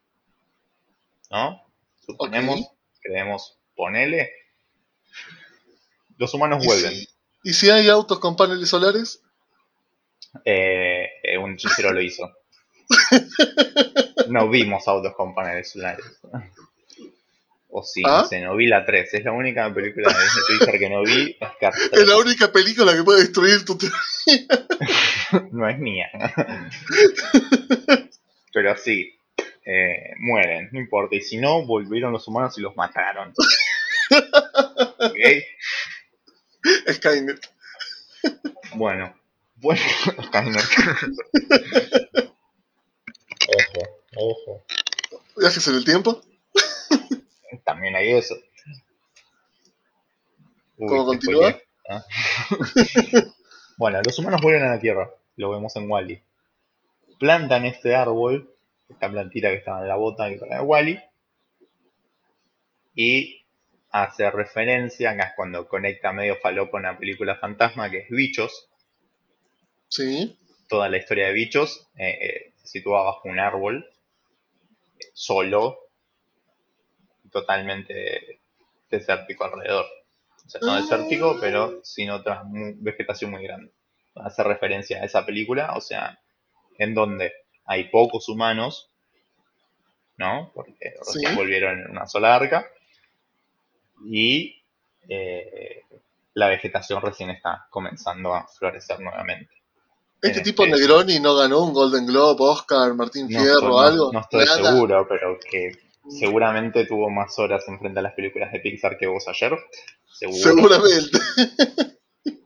[1.29, 1.61] ¿No?
[2.05, 4.31] Suponemos, creemos, ponele.
[6.17, 6.93] Los humanos vuelven.
[7.43, 9.21] ¿Y si hay autos con paneles solares?
[10.43, 12.29] Eh, eh un hechicero lo hizo.
[14.29, 16.03] No vimos autos con paneles solares.
[17.79, 18.21] O sí, ¿Ah?
[18.23, 19.13] no sé, no vi la 3.
[19.13, 21.37] Es la única película de Twitter que no vi.
[21.61, 23.99] Es, es la única película que puede destruir tu teoría.
[25.51, 26.07] no es mía.
[28.51, 29.19] Pero sí,
[29.63, 31.15] eh, mueren, no importa.
[31.15, 33.31] Y si no, volvieron los humanos y los mataron.
[34.97, 35.19] ¿Ok?
[36.93, 37.47] Skynet.
[38.73, 39.15] Bueno,
[39.57, 39.81] bueno,
[40.25, 40.65] Skynet.
[43.55, 44.65] ojo, ojo.
[45.37, 46.23] ¿Viajes en el tiempo?
[47.67, 48.35] También hay eso.
[50.77, 51.59] ¿Cómo continúa?
[51.89, 52.01] Ah.
[53.77, 56.23] bueno, los humanos vuelven a la Tierra, lo vemos en Wally.
[57.19, 58.55] Plantan este árbol,
[58.87, 61.03] esta plantita que estaba en la bota que de Wally,
[62.95, 63.43] y
[63.91, 68.69] hace referencia, acá es cuando conecta medio falopa con una película fantasma que es Bichos.
[69.89, 70.37] Sí.
[70.69, 73.89] Toda la historia de Bichos eh, eh, se sitúa bajo un árbol,
[75.13, 75.86] solo,
[77.31, 78.41] totalmente
[78.89, 79.85] desértico alrededor.
[80.45, 81.37] O sea, no desértico, ah.
[81.41, 83.71] pero sin otra vegetación muy grande.
[84.15, 86.19] Hace referencia a esa película, o sea,
[86.77, 87.33] en donde
[87.65, 88.89] hay pocos humanos,
[90.17, 90.51] ¿no?
[90.53, 92.67] Porque se volvieron en una sola arca.
[94.05, 94.63] Y
[95.09, 95.83] eh,
[96.33, 99.51] la vegetación recién está comenzando a florecer nuevamente.
[100.21, 104.11] ¿Este tipo este Negroni no ganó un Golden Globe, Oscar, Martín Fierro algo?
[104.11, 105.71] No, estoy seguro, pero que
[106.09, 109.57] seguramente tuvo más horas enfrente a las películas de Pixar que vos ayer.
[110.11, 111.19] Seguramente.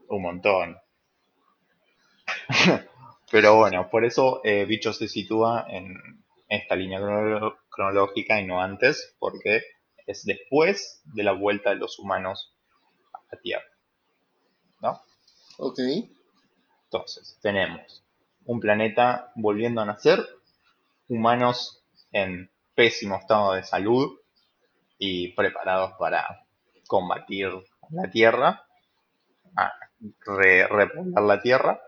[0.08, 0.78] Un montón.
[3.30, 5.96] pero bueno, por eso eh, Bicho se sitúa en
[6.48, 7.00] esta línea
[7.70, 9.62] cronológica y no antes, porque
[10.06, 12.54] es después de la vuelta de los humanos
[13.14, 13.64] a la Tierra.
[14.80, 15.00] ¿No?
[15.58, 15.78] Ok.
[16.84, 18.04] Entonces, tenemos
[18.44, 20.26] un planeta volviendo a nacer,
[21.08, 21.82] humanos
[22.12, 22.51] en
[22.82, 24.18] pésimo estado de salud
[24.98, 26.44] y preparados para
[26.88, 27.48] combatir
[27.90, 28.66] la Tierra,
[29.56, 29.72] a
[30.26, 31.80] repoblar la Tierra.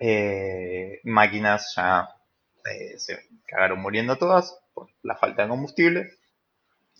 [0.00, 2.08] Eh, máquinas ya
[2.64, 6.10] eh, se cagaron muriendo todas por la falta de combustible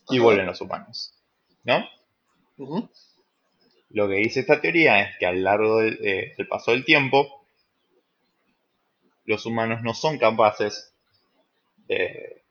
[0.09, 1.21] y vuelven los humanos.
[1.65, 1.85] ¿No?
[3.91, 7.45] Lo que dice esta teoría es que a lo largo eh, del, paso del tiempo,
[9.25, 10.95] los humanos no son capaces
[11.89, 12.43] de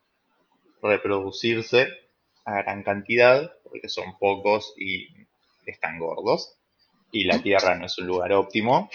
[0.82, 1.88] reproducirse
[2.46, 5.08] a gran cantidad, porque son pocos y
[5.66, 6.58] están gordos,
[7.12, 8.90] y la Tierra no es un lugar óptimo.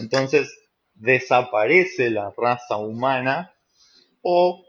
[0.00, 0.52] Entonces,
[0.94, 3.54] desaparece la raza humana
[4.22, 4.64] o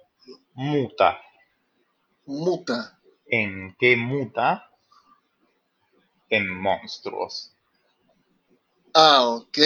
[0.53, 1.19] muta.
[2.25, 2.99] Muta.
[3.25, 4.69] ¿En qué muta?
[6.33, 7.51] en monstruos.
[8.93, 9.57] Ah, ok.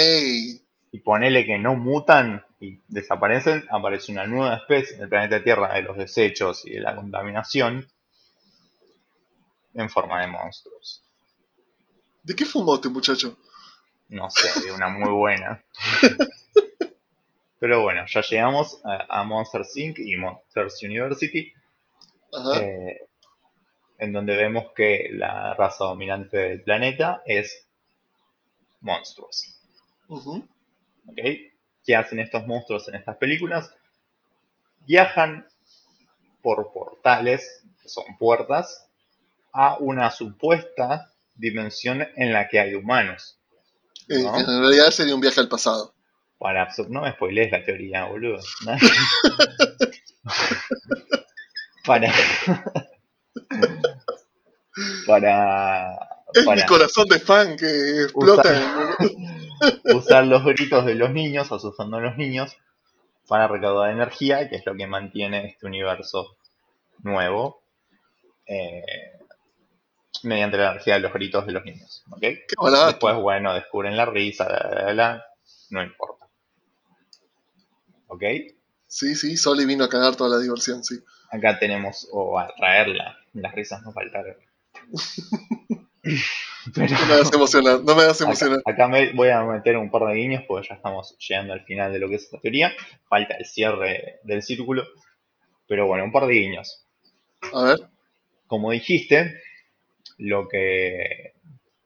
[0.97, 5.75] Y ponele que no mutan y desaparecen, aparece una nueva especie en el planeta Tierra
[5.75, 7.87] de los desechos y de la contaminación
[9.75, 11.03] en forma de monstruos.
[12.23, 13.37] ¿De qué fumó este muchacho?
[14.09, 15.63] No sé, de una muy buena.
[17.59, 19.99] Pero bueno, ya llegamos a, Monsters Inc.
[19.99, 21.53] y Monsters University.
[22.33, 22.59] Ajá.
[22.59, 23.01] Eh,
[23.99, 27.67] en donde vemos que la raza dominante del planeta es
[28.81, 29.59] monstruos.
[31.16, 33.74] ¿Qué hacen estos monstruos en estas películas?
[34.86, 35.47] Viajan
[36.41, 38.89] por portales, que son puertas,
[39.53, 43.39] a una supuesta dimensión en la que hay humanos.
[44.08, 45.93] En realidad sería un viaje al pasado.
[46.38, 48.39] Para, no me spoilees la teoría, boludo.
[51.86, 52.14] para,
[55.08, 55.99] para,
[56.34, 58.41] es mi corazón de fan que explota.
[58.41, 59.36] Usar,
[60.26, 62.55] los gritos de los niños, asustando a los niños,
[63.28, 66.38] para recaudar energía, que es lo que mantiene este universo
[66.99, 67.62] nuevo,
[68.45, 68.84] eh,
[70.24, 72.03] mediante la energía de los gritos de los niños.
[72.20, 74.47] Después, bueno, descubren la risa,
[75.70, 76.28] no importa.
[78.08, 78.24] ¿Ok?
[78.88, 80.95] Sí, sí, Soli vino a cagar toda la diversión, sí.
[81.30, 84.38] Acá tenemos, o a traerla, las risas no faltaron.
[86.76, 88.59] no me das emocionar, no me das emocionar.
[88.65, 91.91] Acá, me voy a meter un par de guiños porque ya estamos llegando al final
[91.93, 92.74] de lo que es esta teoría.
[93.07, 94.86] Falta el cierre del círculo.
[95.68, 96.86] Pero bueno, un par de guiños.
[97.53, 97.80] A ver.
[98.47, 99.41] Como dijiste,
[100.18, 101.34] lo que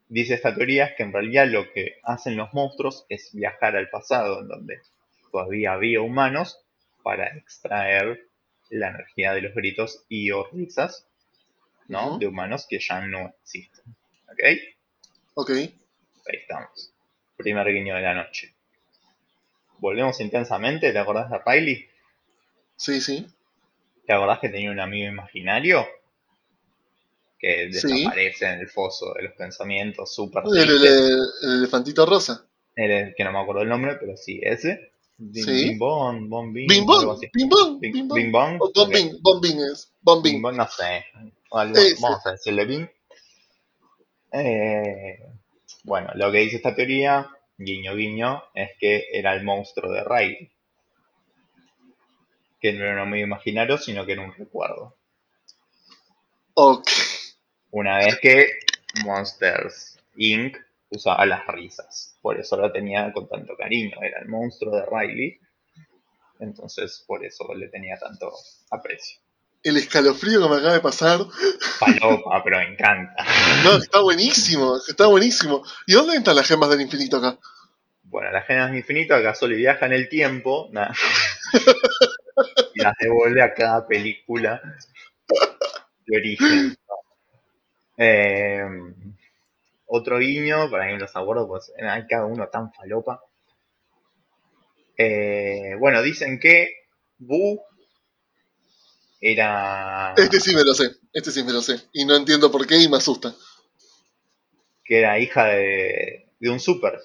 [0.08, 3.90] dice esta teoría es que en realidad lo que hacen los monstruos es viajar al
[3.90, 4.80] pasado, en donde
[5.32, 6.60] todavía había humanos,
[7.04, 8.28] para extraer
[8.70, 11.08] la energía de los gritos y o risas
[11.92, 12.18] ¿no?
[12.18, 13.96] De humanos que ya no existen.
[14.32, 14.40] ¿Ok?
[15.36, 15.50] Ok.
[15.50, 16.94] Ahí estamos.
[17.38, 18.54] Primer guiño de la noche.
[19.80, 20.92] Volvemos intensamente.
[20.92, 21.86] ¿Te acordás de Riley?
[22.76, 23.28] Sí, sí.
[24.06, 25.88] ¿Te acordás que tenía un amigo imaginario?
[27.40, 30.44] Que desaparece en el foso de los pensamientos, súper.
[30.46, 32.46] El, el, elefantito rosa.
[32.76, 34.92] El, que no me acuerdo el nombre, pero sí, ese.
[35.18, 35.70] Bing, sí.
[35.70, 36.68] Bing Bong, Bong Bing.
[36.68, 37.80] Bing Bong, Bing Bong.
[37.80, 38.60] Bing Bong.
[38.92, 39.42] Bing Bong.
[39.42, 39.92] Bing es.
[40.02, 40.42] Bong Bing.
[40.42, 41.06] no sé
[41.52, 42.92] vamos a decirle bien.
[44.32, 45.20] Eh,
[45.84, 50.52] bueno, lo que dice esta teoría, guiño guiño, es que era el monstruo de Riley.
[52.60, 54.96] Que no era un medio imaginario, sino que era un recuerdo.
[56.54, 56.88] Ok.
[57.72, 58.48] Una vez que
[59.04, 60.58] Monsters Inc.
[60.90, 62.18] usaba las risas.
[62.22, 63.98] Por eso lo tenía con tanto cariño.
[64.02, 65.40] Era el monstruo de Riley.
[66.40, 68.32] Entonces, por eso le tenía tanto
[68.70, 69.20] aprecio
[69.64, 71.20] el escalofrío que me acaba de pasar.
[71.80, 73.26] Palopa, pero me encanta.
[73.64, 75.64] No, está buenísimo, está buenísimo.
[75.86, 77.38] ¿Y dónde están las gemas del infinito acá?
[78.04, 80.70] Bueno, las gemas del infinito acá solo viaja en el tiempo
[82.74, 84.62] y las devuelve a cada película
[86.08, 86.76] de origen.
[87.98, 88.64] Eh,
[89.86, 93.22] otro guiño, para mí los acuerdo, pues hay cada uno tan falopa.
[94.98, 96.74] Eh, bueno, dicen que
[97.18, 97.62] Bu
[99.22, 100.14] era.
[100.18, 101.80] Este sí me lo sé, este sí me lo sé.
[101.94, 103.34] Y no entiendo por qué y me asusta.
[104.84, 107.00] Que era hija de, de un super.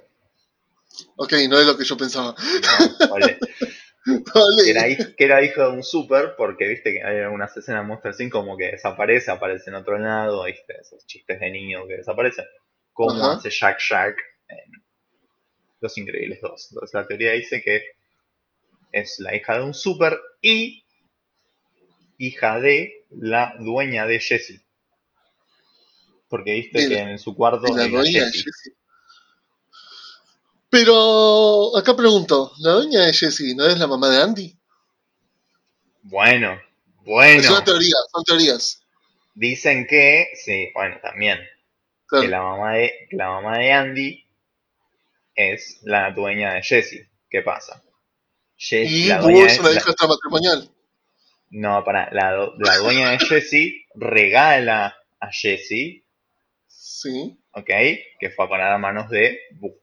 [1.17, 2.35] Ok, no es lo que yo pensaba.
[3.11, 3.39] vale.
[4.07, 4.83] Que, era,
[5.17, 8.39] que, era, hijo de un super, porque viste que hay algunas escenas de Monster 5
[8.39, 12.45] como que desaparece, aparece en otro lado, viste, esos chistes de niño que desaparecen.
[12.93, 14.17] Como hace Jack Jack
[14.49, 14.73] en
[15.81, 16.69] Los Increíbles 2.
[16.71, 17.83] Entonces la teoría dice que
[18.93, 20.86] es la hija de un super y
[22.19, 24.61] hija de la dueña de Jessie.
[26.29, 27.75] Porque viste que en su cuarto.
[27.75, 28.73] La dueña de Jessie.
[30.69, 34.59] Pero acá pregunto, ¿la dueña de Jessie no es la mamá de Andy?
[36.03, 36.61] Bueno,
[37.05, 37.43] bueno.
[37.43, 38.83] Son teorías, son teorías.
[39.35, 41.39] Dicen que, sí, bueno, también.
[42.11, 44.27] Que, la mamá de, la mamá de Andy
[45.35, 47.09] es la dueña de Jessie.
[47.31, 47.83] ¿Qué pasa?
[48.59, 49.95] y la dueña es una hija.
[51.51, 56.05] No, para, la, la dueña de Jessie regala a Jessie.
[56.67, 57.39] Sí.
[57.53, 57.71] ¿Ok?
[58.19, 59.81] Que fue a parar a manos de Boo.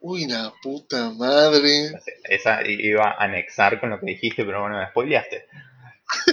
[0.00, 1.92] Uy, la puta madre.
[2.24, 5.46] Esa iba a anexar con lo que dijiste, pero bueno, me spoileaste.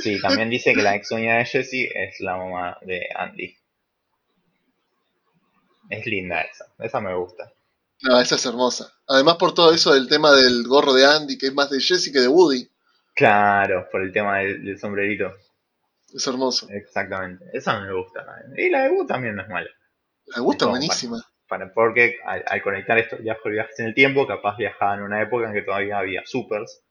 [0.01, 3.57] Sí, también dice que la ex dueña de Jessie es la mamá de Andy.
[5.89, 7.51] Es linda esa, esa me gusta.
[8.01, 8.93] No, esa es hermosa.
[9.07, 12.11] Además por todo eso del tema del gorro de Andy, que es más de Jessie
[12.11, 12.69] que de Woody.
[13.15, 15.33] Claro, por el tema del, sombrerito.
[16.13, 16.67] Es hermoso.
[16.69, 18.25] Exactamente, esa me gusta.
[18.57, 19.69] Y la de Woody también no es mala.
[20.27, 21.25] La de Woody está buenísima
[21.73, 25.61] porque al, conectar estos viajes, en el tiempo, capaz viajaba en una época en que
[25.61, 26.83] todavía había supers.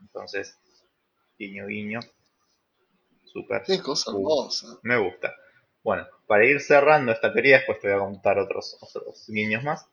[0.00, 0.58] Entonces,
[1.38, 2.00] guiño, guiño.
[3.24, 3.62] Super.
[3.66, 4.66] Qué cosa hermosa.
[4.82, 5.34] Me gusta.
[5.82, 9.86] Bueno, para ir cerrando esta teoría, después te voy a contar otros, otros guiños más.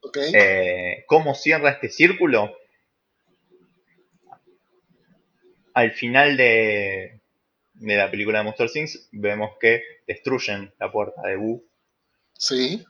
[0.00, 0.32] Okay.
[0.34, 2.54] Eh, ¿Cómo cierra este círculo?
[5.74, 7.20] Al final de,
[7.74, 11.64] de la película de Monster Things vemos que destruyen la puerta de Wu
[12.42, 12.84] Sí.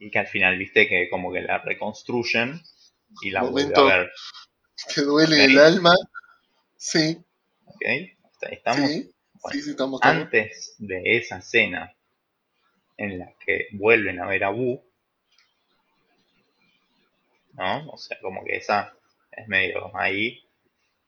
[0.00, 2.60] Y que al final, viste, que como que la reconstruyen
[3.22, 4.12] y la vuelven a ver.
[4.92, 5.94] Que duele el alma.
[6.76, 7.16] Sí.
[7.66, 7.82] Ok,
[8.50, 8.90] estamos.
[8.90, 9.12] Sí.
[9.52, 11.94] sí, estamos, Antes de esa escena
[12.96, 14.82] en la que vuelven a ver a Wu,
[17.52, 17.88] ¿no?
[17.90, 18.92] O sea, como que esa
[19.30, 20.45] es medio ahí.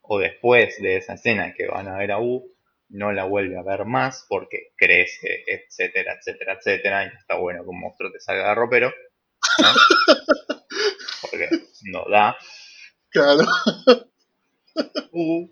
[0.08, 2.50] O después de esa escena que van a ver a Wu,
[2.88, 7.68] no la vuelve a ver más porque crece, etcétera, etcétera, etcétera, y está bueno que
[7.68, 8.92] un monstruo te salga de ropero,
[9.58, 9.68] ¿no?
[11.30, 11.48] porque
[11.84, 12.36] no da.
[13.10, 13.46] Claro.
[15.12, 15.50] U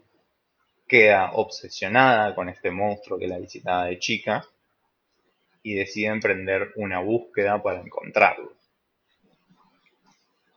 [0.87, 4.47] queda obsesionada con este monstruo que la visitaba de chica
[5.63, 8.53] y decide emprender una búsqueda para encontrarlo.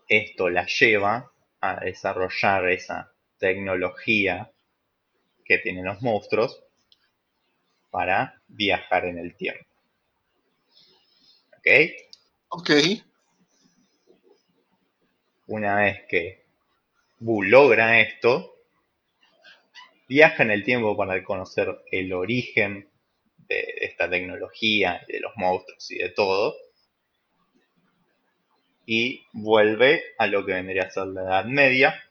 [0.07, 1.31] Esto la lleva
[1.61, 4.51] a desarrollar esa tecnología
[5.45, 6.63] que tienen los monstruos
[7.89, 9.65] para viajar en el tiempo.
[11.57, 11.67] ¿Ok?
[12.49, 12.69] Ok.
[15.47, 16.45] Una vez que
[17.19, 18.55] Bu logra esto,
[20.07, 22.89] viaja en el tiempo para conocer el origen
[23.35, 26.55] de esta tecnología, de los monstruos y de todo.
[28.85, 32.08] Y vuelve a lo que vendría a ser la Edad Media,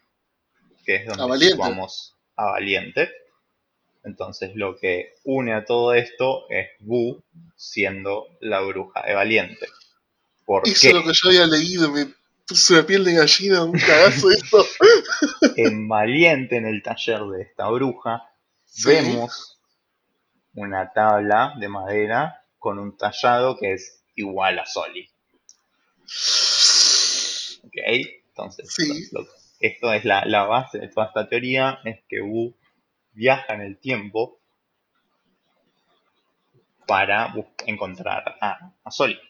[0.88, 3.10] que es donde vamos a Valiente.
[4.04, 7.22] Entonces lo que une a todo esto es Wu
[7.56, 9.66] siendo la bruja de Valiente.
[10.46, 12.06] ¿Por Eso es lo que yo había leído, me
[12.46, 14.66] puse la piel de gallina, un cagazo esto.
[15.56, 18.22] en Valiente, en el taller de esta bruja,
[18.82, 19.60] vemos
[20.54, 25.06] una tabla de madera con un tallado que es igual a Soli.
[27.66, 27.76] ¿Ok?
[28.30, 28.74] Entonces,
[29.60, 32.54] esto es la, la, base de toda esta teoría, es que Wu
[33.12, 34.38] viaja en el tiempo
[36.86, 37.34] para
[37.66, 39.20] encontrar a, a Sol.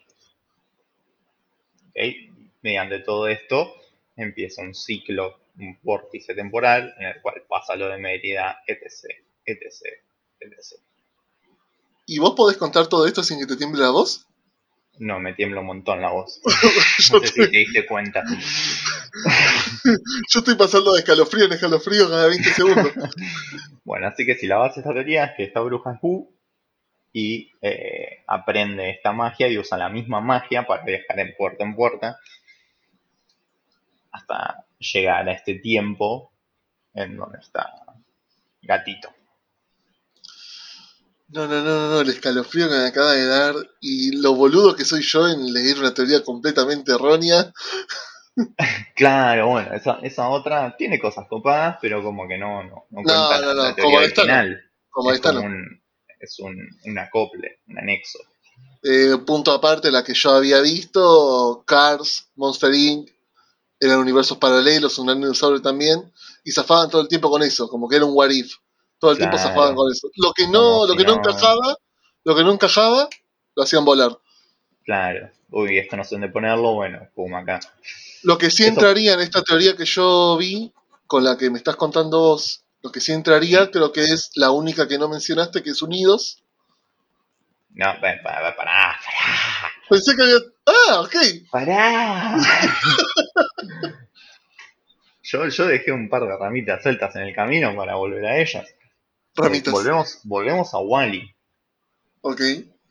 [2.61, 3.73] Mediante todo esto
[4.15, 9.15] empieza un ciclo, un vórtice temporal en el cual pasa lo de Mérida, etc,
[9.45, 9.65] etc,
[10.39, 10.79] etc.
[12.05, 14.25] ¿Y vos podés contar todo esto sin que te tiemble la voz?
[14.97, 16.41] No, me tiembla un montón la voz.
[17.13, 18.23] no sé si te diste cuenta.
[20.29, 22.91] Yo estoy pasando de escalofrío en escalofrío cada 20 segundos.
[23.83, 26.31] bueno, así que si la base de esta teoría es que esta bruja es Wu
[27.11, 31.75] y eh, aprende esta magia y usa la misma magia para viajar en puerta en
[31.75, 32.19] puerta
[34.11, 36.31] hasta llegar a este tiempo
[36.93, 37.71] en donde está
[38.61, 39.09] gatito.
[41.29, 44.83] No, no, no, no, el escalofrío que me acaba de dar y lo boludo que
[44.83, 47.53] soy yo en leer una teoría completamente errónea.
[48.95, 53.41] claro, bueno, esa, esa otra tiene cosas copadas, pero como que no, no, no cuenta
[53.41, 54.61] no, no, la, teoría original.
[54.89, 55.81] Como es como un,
[56.19, 58.19] es un, un acople, un anexo.
[58.83, 63.09] Eh, punto aparte, la que yo había visto, Cars, Monster Inc.,
[63.79, 66.11] eran universos paralelos, un dinosaurio también,
[66.43, 68.53] y zafaban todo el tiempo con eso, como que era un what if.
[68.99, 70.09] Todo el tiempo zafaban con eso.
[70.17, 71.77] Lo que no, lo que no, encajaba,
[72.25, 73.07] lo que no encajaba,
[73.55, 74.17] lo hacían volar.
[74.89, 75.29] Claro.
[75.51, 77.59] Uy, esto no sé dónde ponerlo, bueno, pum, acá.
[78.23, 80.73] Lo que sí entraría en esta teoría que yo vi,
[81.05, 84.49] con la que me estás contando vos, lo que sí entraría, creo que es la
[84.49, 86.43] única que no mencionaste, que es Unidos.
[87.69, 88.99] No, pará, pará, pará.
[89.87, 90.39] Pensé que había.
[90.65, 91.15] ¡Ah, ok!
[91.51, 92.37] ¡Pará!
[95.21, 98.65] yo, yo dejé un par de ramitas sueltas en el camino para volver a ellas.
[99.35, 99.71] Ramitas.
[99.71, 101.31] volvemos, volvemos a Wally.
[102.21, 102.41] Ok.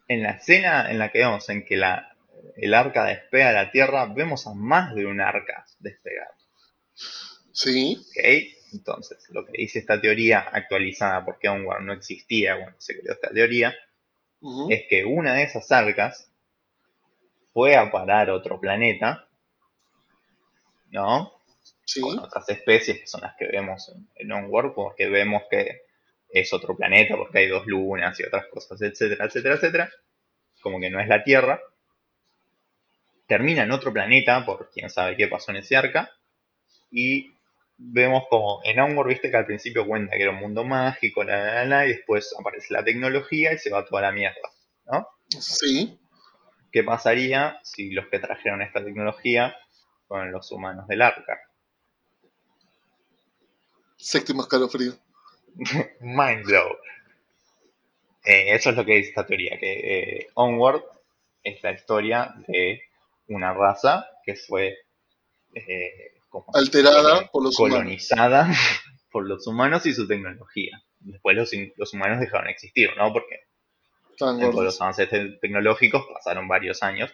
[0.09, 2.17] En la escena en la que vemos en que la,
[2.57, 6.33] el arca despega a la Tierra, vemos a más de un arca despegar.
[7.53, 7.99] Sí.
[8.09, 8.59] Ok.
[8.73, 13.31] Entonces, lo que dice esta teoría actualizada, porque Onward no existía cuando se creó esta
[13.31, 13.75] teoría,
[14.69, 16.31] es que una de esas arcas
[17.53, 19.29] fue a parar otro planeta,
[20.91, 21.33] ¿no?
[22.01, 25.87] Con otras especies que son las que vemos en, Onward, porque vemos que
[26.29, 29.91] es otro planeta, porque hay dos lunas y otras cosas, etcétera, etcétera, etcétera.
[30.61, 31.61] Como que no es la Tierra.
[33.27, 36.11] Termina en otro planeta, por quién sabe qué pasó en ese arca.
[36.91, 37.33] Y
[37.77, 41.55] vemos como en Onward, viste que al principio cuenta que era un mundo mágico, la,
[41.55, 44.51] la, la, y después aparece la tecnología y se va toda la mierda,
[44.87, 45.09] ¿no?
[45.29, 45.99] Sí.
[46.73, 49.57] ¿Qué pasaría si los que trajeron esta tecnología
[50.07, 51.39] fueron los humanos del arca?
[53.97, 54.95] Séptimo escalofrío.
[56.01, 56.79] Mind blow.
[58.25, 60.83] Eh, eso es lo que dice esta teoría, que eh, Onward
[61.43, 62.83] es la historia de
[63.29, 64.77] una raza que fue
[65.55, 66.13] eh,
[66.53, 68.51] alterada por los colonizada
[69.11, 70.83] por los humanos y su tecnología.
[71.01, 73.13] Después los, los humanos dejaron de existir, ¿no?
[73.13, 73.45] Porque
[74.19, 75.09] con los avances
[75.41, 77.11] tecnológicos pasaron varios años.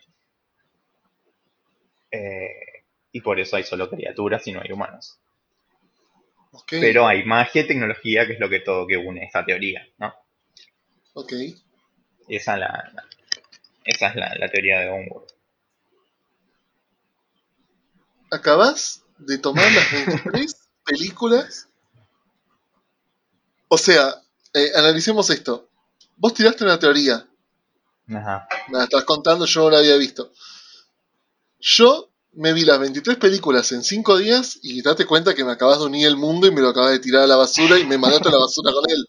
[2.11, 5.19] Eh, y por eso hay solo criaturas y no hay humanos.
[6.69, 10.15] Pero hay magia y tecnología, que es lo que todo que une esta teoría, ¿no?
[11.15, 11.33] Ok.
[12.29, 12.93] Esa, la,
[13.85, 15.27] esa es la, la teoría de Onward.
[18.31, 21.69] ¿Acabas de tomar las 23 películas?
[23.69, 25.69] O sea, eh, analicemos esto.
[26.17, 27.27] Vos tiraste una teoría.
[28.09, 28.49] Ajá.
[28.69, 30.33] Me la estás contando, yo no la había visto.
[31.59, 35.79] Yo me vi las 23 películas en 5 días y date cuenta que me acabas
[35.79, 37.99] de unir el mundo y me lo acabas de tirar a la basura y me
[37.99, 39.07] mandaste a la basura con él.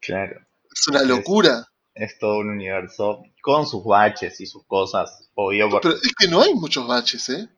[0.00, 0.40] Claro.
[0.72, 1.66] Es una locura.
[1.94, 5.68] Es, todo un universo con sus baches y sus cosas, obvio.
[5.80, 7.48] Pero es que no hay muchos baches, ¿eh?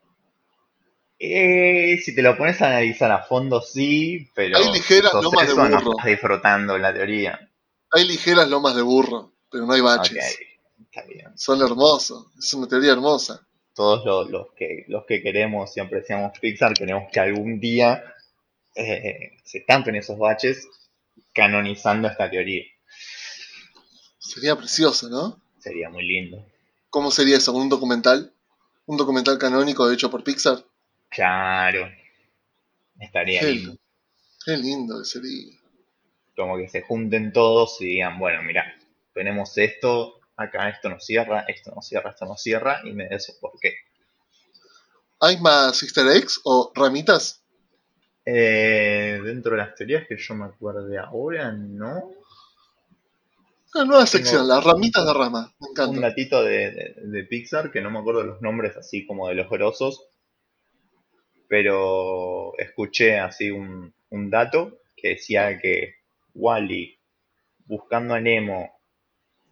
[1.19, 4.57] Eh, si te lo pones a analizar a fondo, sí, pero.
[4.57, 5.69] Hay ligeras lomas de burro.
[5.69, 7.49] No estás disfrutando la teoría.
[7.91, 10.37] Hay ligeras lomas de burro, pero no hay baches.
[11.35, 13.47] Son hermosos, es una teoría hermosa.
[13.73, 18.03] Todos los, que, los que queremos y apreciamos Pixar, queremos que algún día
[18.75, 20.67] eh, se estampen esos baches
[21.33, 22.63] canonizando esta teoría.
[24.19, 25.41] Sería precioso, ¿no?
[25.59, 26.45] Sería muy lindo.
[26.89, 27.53] ¿Cómo sería eso?
[27.53, 28.33] ¿Un documental?
[28.85, 30.63] ¿Un documental canónico hecho por Pixar?
[31.09, 31.89] Claro.
[32.99, 33.77] Estaría lindo.
[34.45, 35.63] Qué lindo sería
[36.35, 38.65] como que se junten todos y digan, bueno, mira,
[39.13, 43.33] tenemos esto, acá esto nos cierra, esto nos cierra, esto nos cierra, y me eso
[43.39, 43.73] por qué.
[45.19, 47.43] ¿Hay más easter eggs o ramitas?
[48.25, 52.11] Eh, dentro de las teorías que yo me acuerdo de ahora, no.
[53.75, 55.91] Una nueva sección, las ramitas de rama, me encanta.
[55.91, 60.09] Un gatito de, Pixar que no me acuerdo los nombres así como de los grosos,
[61.47, 65.95] pero escuché así un, un dato que decía que
[66.33, 66.99] Wally,
[67.65, 68.72] Buscando a Nemo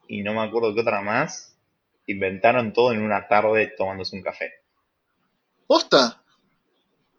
[0.07, 1.57] y no me acuerdo qué otra más,
[2.07, 4.51] inventaron todo en una tarde tomándose un café.
[5.67, 6.23] ¿Posta?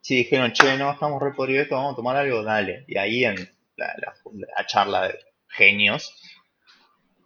[0.01, 2.85] Sí, dijeron, che, no, estamos re podridos esto, vamos a tomar algo, dale.
[2.89, 3.37] Y ahí en
[3.77, 5.19] la, charla de
[5.49, 6.15] genios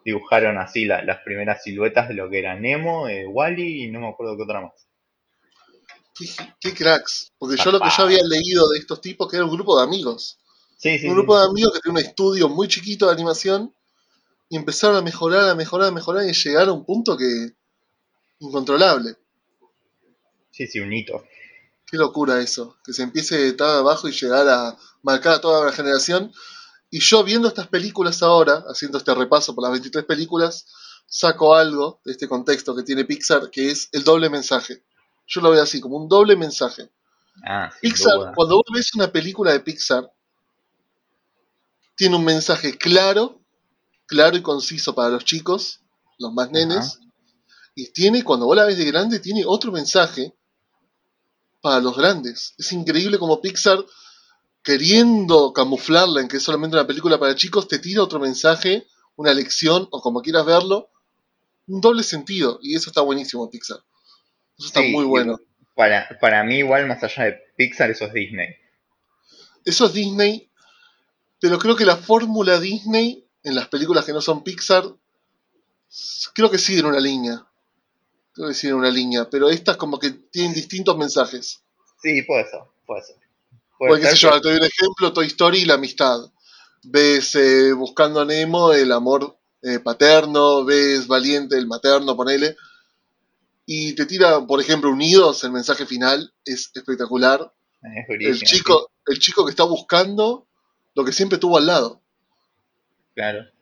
[0.04, 4.08] dibujaron así las primeras siluetas de lo que era Nemo, eh, Wally y no me
[4.08, 4.86] acuerdo qué otra más.
[6.60, 9.52] Qué, cracks, porque yo lo que yo había leído de estos tipos que era un
[9.52, 10.38] grupo de amigos
[10.84, 13.74] un grupo de amigos que tiene un estudio muy chiquito de animación
[14.48, 17.54] y empezaron a mejorar, a mejorar, a mejorar y llegar a un punto que
[18.38, 19.16] incontrolable.
[20.50, 21.24] Sí, sí, un hito.
[21.86, 25.66] Qué locura eso, que se empiece de estar abajo y llegar a marcar a toda
[25.66, 26.32] la generación
[26.90, 30.66] Y yo viendo estas películas ahora, haciendo este repaso por las 23 películas,
[31.06, 34.82] saco algo de este contexto que tiene Pixar, que es el doble mensaje.
[35.26, 36.90] Yo lo veo así, como un doble mensaje.
[37.44, 40.10] Ah, Pixar, cuando vos ves una película de Pixar,
[41.96, 43.40] tiene un mensaje claro,
[44.06, 45.80] claro y conciso para los chicos,
[46.18, 47.00] los más nenes,
[47.74, 50.34] y tiene, cuando vos la ves de grande, tiene otro mensaje
[51.60, 52.54] para los grandes.
[52.56, 53.84] Es increíble como Pixar,
[54.62, 58.86] queriendo camuflarla en que es solamente una película para chicos, te tira otro mensaje,
[59.16, 60.90] una lección, o como quieras verlo,
[61.66, 62.58] un doble sentido.
[62.62, 63.78] Y eso está buenísimo, Pixar.
[64.58, 65.38] Eso está muy bueno.
[65.74, 68.48] Para, para mí, igual, más allá de Pixar, eso es Disney.
[69.66, 70.50] Eso es Disney,
[71.40, 74.84] pero creo que la fórmula Disney en las películas que no son Pixar,
[76.34, 77.46] creo que siguen una línea
[78.36, 81.62] creo que una línea, pero estas como que tienen distintos mensajes.
[82.02, 83.16] Sí, puede ser, puede ser.
[83.78, 86.18] Puede qué sé yo, te doy un ejemplo, Toy Story y la amistad.
[86.82, 92.56] Ves eh, Buscando a Nemo el amor eh, paterno, ves Valiente el materno, ponele.
[93.64, 97.52] Y te tira, por ejemplo, Unidos, el mensaje final es espectacular.
[98.08, 100.46] el, chico, el chico que está buscando
[100.94, 102.02] lo que siempre tuvo al lado.
[103.16, 103.56] Claro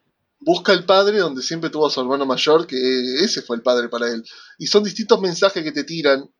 [0.44, 2.76] busca el padre donde siempre tuvo a su hermano mayor, que
[3.24, 4.22] ese fue el padre para él.
[4.58, 6.30] Y son distintos mensajes que te tiran,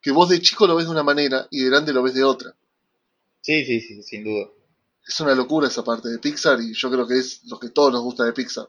[0.00, 2.24] que vos de chico lo ves de una manera y de grande lo ves de
[2.24, 2.54] otra.
[3.40, 4.48] Sí, sí, sí, sin duda.
[5.06, 7.92] Es una locura esa parte de Pixar y yo creo que es lo que todos
[7.92, 8.68] nos gusta de Pixar.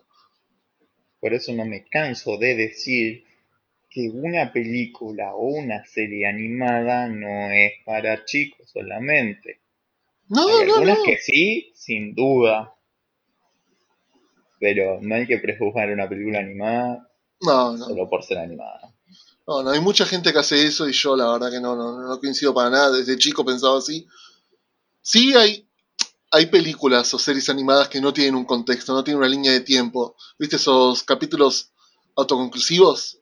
[1.19, 3.23] Por eso no me canso de decir
[3.89, 9.61] que una película o una serie animada no es para chicos solamente.
[10.27, 12.74] No, Hay no, algunas que sí, sin duda,
[14.59, 17.09] pero no hay que prejuzgar una película animada
[17.41, 18.93] no, solo por ser animada.
[19.47, 22.01] No, no, hay mucha gente que hace eso y yo la verdad que no, no,
[22.01, 22.91] no coincido para nada.
[22.97, 24.07] Desde chico pensaba así.
[25.01, 25.67] Sí hay,
[26.31, 29.59] hay películas o series animadas que no tienen un contexto, no tienen una línea de
[29.59, 30.15] tiempo.
[30.39, 31.71] ¿Viste esos capítulos
[32.15, 33.19] autoconclusivos?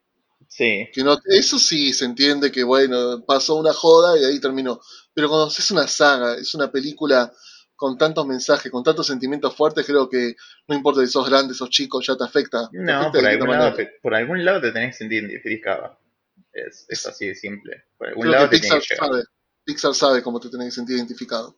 [0.47, 0.87] Sí.
[0.93, 4.79] Que no, eso sí se entiende que, bueno, pasó una joda y ahí terminó.
[5.13, 7.33] Pero cuando es una saga, es una película
[7.83, 10.37] con tantos mensajes, con tantos sentimientos fuertes, creo que
[10.69, 12.69] no importa si sos grande, sos chico, ya te afecta.
[12.71, 15.99] No, por, algún lado te, por algún lado te tenés que sentir identificado.
[16.53, 17.83] Es, es así de simple.
[17.97, 19.23] Por algún lado te Pixar, sabe,
[19.65, 21.57] Pixar sabe cómo te tenés que sentir identificado.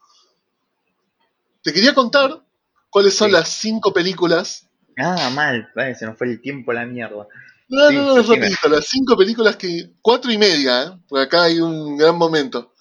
[1.62, 2.42] Te quería contar
[2.90, 4.68] cuáles son las cinco películas.
[4.98, 7.28] Ah, mal, se nos fue el tiempo a la mierda.
[7.68, 9.92] No, no, no, rapidito, las cinco películas que.
[10.02, 10.92] Cuatro y media, ¿eh?
[11.08, 12.74] Porque acá hay un gran momento.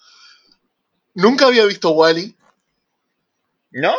[1.13, 2.35] Nunca había visto Wally.
[3.75, 3.93] ¿No?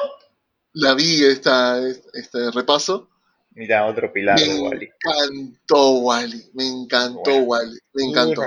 [0.72, 3.10] La vi esta, este repaso.
[3.50, 4.86] Mira, otro pilar de Wally.
[4.86, 8.42] Me encantó Wally, me encantó Wally, me encantó.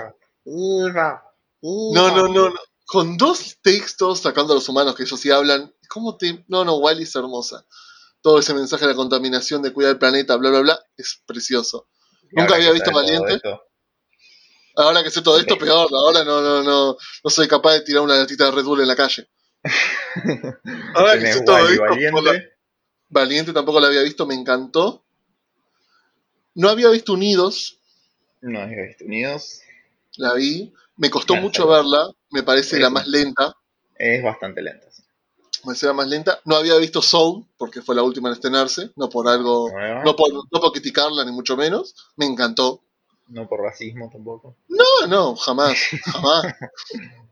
[1.62, 2.56] No, no, no, no,
[2.86, 6.44] Con dos textos, sacando a los humanos que ellos sí hablan, ¿cómo te.?
[6.48, 7.64] No, no, Wally es hermosa.
[8.22, 11.90] Todo ese mensaje de la contaminación, de cuidar el planeta, bla, bla, bla, es precioso.
[12.32, 13.40] Nunca había visto Valiente.
[14.76, 15.90] Ahora que sé todo esto, peor.
[15.92, 18.88] Ahora no, no, no, no soy capaz de tirar una latita de Red Bull en
[18.88, 19.30] la calle.
[20.96, 22.50] Ahora que todo Valiente.
[23.10, 25.04] Valiente tampoco la había visto, me encantó.
[26.56, 27.80] No había visto Unidos.
[28.42, 29.62] No había visto Unidos.
[30.18, 30.74] La vi.
[30.98, 32.12] Me costó mucho verla.
[32.32, 33.56] Me parece la más lenta.
[33.96, 34.86] Es bastante lenta.
[34.86, 36.40] Me parece la más lenta.
[36.46, 38.92] No había visto Soul, porque fue la última en estrenarse.
[38.96, 39.72] No por algo.
[40.04, 41.96] No por, no por criticarla, ni mucho menos.
[42.16, 42.82] Me encantó.
[43.28, 44.56] No por racismo tampoco.
[44.68, 45.78] No, no, jamás.
[46.04, 46.56] Jamás.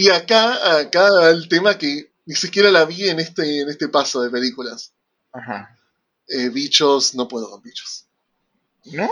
[0.00, 4.22] Y acá, acá el tema que ni siquiera la vi en este, en este paso
[4.22, 4.94] de películas.
[5.30, 5.76] Ajá.
[6.26, 8.06] Eh, bichos, no puedo con bichos.
[8.92, 9.10] ¿No?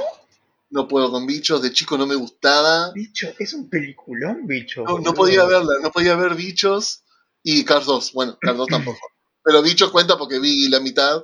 [0.70, 2.90] No puedo con bichos, de chico no me gustaba.
[2.92, 4.82] Bicho, es un peliculón, bicho.
[4.84, 7.04] No, no podía verla, no podía ver bichos.
[7.42, 8.98] Y Cars 2, bueno, Cars 2 tampoco.
[9.44, 11.22] Pero bichos cuenta porque vi la mitad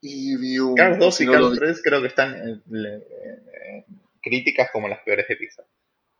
[0.00, 0.76] y vi un...
[0.76, 3.84] Cars 2 y Cars 3 creo que están eh,
[4.22, 5.66] críticas como las peores de Pixar.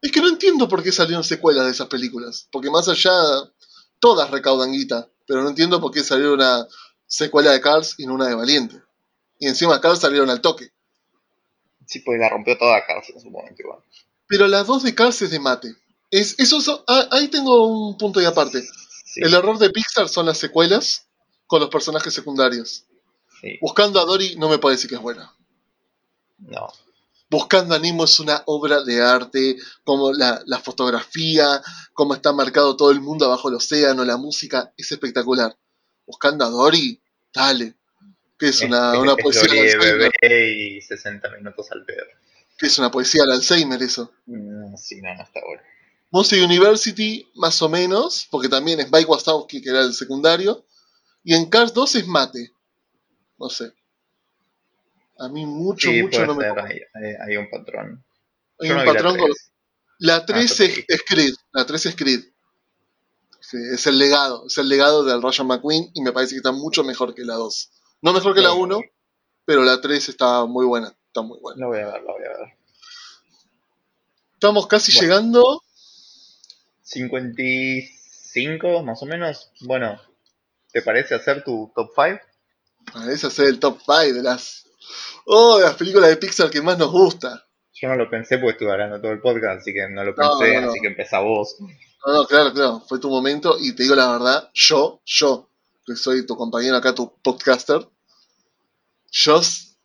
[0.06, 2.46] Es que no entiendo por qué salieron secuelas de esas películas.
[2.52, 3.12] Porque más allá,
[3.98, 5.08] todas recaudan guita.
[5.26, 6.64] Pero no entiendo por qué salió una
[7.08, 8.80] secuela de Cars y no una de Valiente.
[9.40, 10.70] Y encima Cars salieron al toque.
[11.86, 13.80] Sí, pues la rompió toda Cars en su momento igual.
[14.28, 15.74] Pero las dos de Cars es de mate.
[16.12, 18.62] Es, eso, ah, ahí tengo un punto y aparte.
[19.16, 21.08] El error de Pixar son las secuelas
[21.48, 22.84] con los personajes secundarios.
[23.60, 25.34] Buscando a Dory no me parece que es buena.
[26.38, 26.72] No.
[27.36, 31.60] Buscando a Nemo es una obra de arte, como la, fotografía,
[31.92, 35.54] cómo está marcado todo el mundo abajo del océano, la música, es espectacular.
[36.06, 36.98] Buscando a Dory,
[37.34, 37.74] dale.
[38.38, 40.12] Que es una, poesía de Alzheimer.
[40.22, 42.06] y 60 minutos al pedo.
[42.56, 44.14] Que es una poesía al Alzheimer eso.
[44.24, 45.62] Mm, sí, no, no está bueno.
[46.12, 50.64] Monster University, más o menos, porque también es Mike Wazowski, que era el secundario.
[51.22, 52.50] Y en Cars 2 es mate.
[53.38, 53.74] No sé.
[55.18, 56.46] A mí mucho, mucho no me.
[56.46, 56.80] Hay,
[57.26, 58.04] hay, un patrón.
[58.58, 59.30] Hay un patrón con.
[59.98, 61.34] La 3 ah, es, Creed.
[61.52, 62.24] La 3 es Creed.
[63.40, 64.46] Sí, es el legado.
[64.46, 67.34] Es el legado del Ryan McQueen y me parece que está mucho mejor que la
[67.34, 67.70] 2.
[68.02, 68.78] No mejor que la 1,
[69.44, 70.94] pero la 3 está muy buena.
[71.06, 71.60] Está muy buena.
[71.60, 72.58] La voy a ver, la voy a ver.
[74.34, 75.62] Estamos casi llegando.
[76.82, 79.50] 55 más o menos.
[79.60, 79.98] Bueno,
[80.72, 82.20] ¿te parece hacer tu top 5?
[82.92, 84.65] Parece hacer el top 5 de las.
[85.24, 87.46] Oh, las películas de Pixar que más nos gusta.
[87.74, 90.56] Yo no lo pensé porque estuve hablando todo el podcast, así que no lo pensé,
[90.56, 91.56] así que empieza vos.
[92.06, 95.50] No, no, claro, claro, fue tu momento y te digo la verdad, yo, yo,
[95.84, 97.86] que soy tu compañero acá, tu podcaster,
[99.10, 99.40] yo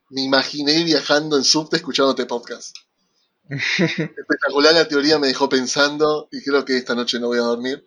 [0.10, 2.78] me imaginé viajando en subte escuchándote podcast.
[3.50, 7.84] Espectacular la teoría me dejó pensando y creo que esta noche no voy a dormir.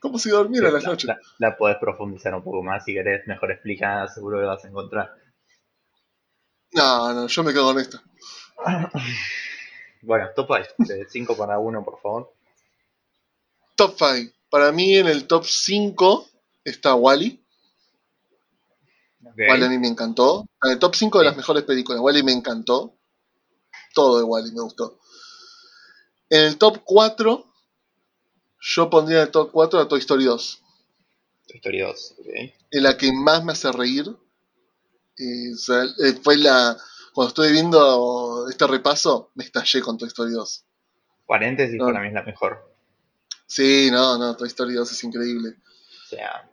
[0.00, 1.06] ¿Cómo si dormir a las noches?
[1.06, 4.68] La, la, podés profundizar un poco más si querés, mejor explicada, seguro que vas a
[4.68, 5.14] encontrar.
[6.72, 8.02] No, no, yo me quedo con esta.
[10.02, 10.48] bueno, top
[10.78, 12.32] 5, de 5 para 1, por favor.
[13.76, 14.32] Top 5.
[14.50, 16.28] Para mí en el top 5
[16.64, 17.42] está Wally.
[19.20, 20.46] Wally a mí me encantó.
[20.62, 22.96] En el top 5 de las mejores películas, Wally me encantó.
[23.94, 24.98] Todo de Wally me gustó.
[26.28, 27.44] En el top 4,
[28.60, 30.62] yo pondría en el top 4 a Toy Story 2.
[31.48, 32.26] Toy Story 2, ok.
[32.70, 34.16] En la que más me hace reír.
[35.20, 36.76] Eh, fue la.
[37.12, 40.64] Cuando estoy viendo este repaso, me estallé con Toy Story 2.
[41.26, 42.72] Paréntesis, para mí es la mejor.
[43.46, 45.56] Sí, no, no, Toy Story 2 es increíble.
[46.04, 46.48] O sea,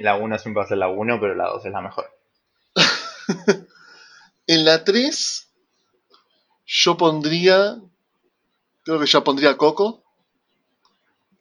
[0.00, 2.10] la 1 siempre va a ser la 1, pero la 2 es la mejor.
[4.46, 5.48] en la 3,
[6.66, 7.78] yo pondría.
[8.82, 10.02] Creo que ya pondría Coco.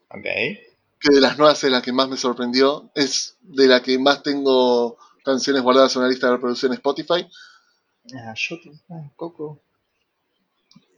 [0.09, 0.23] Ok.
[0.99, 2.91] Que de las nuevas es la que más me sorprendió.
[2.93, 4.97] Es de la que más tengo
[5.27, 7.29] canciones guardadas en una lista de reproducción en Spotify.
[8.15, 8.57] Ah, yo
[8.89, 9.61] ah, Coco.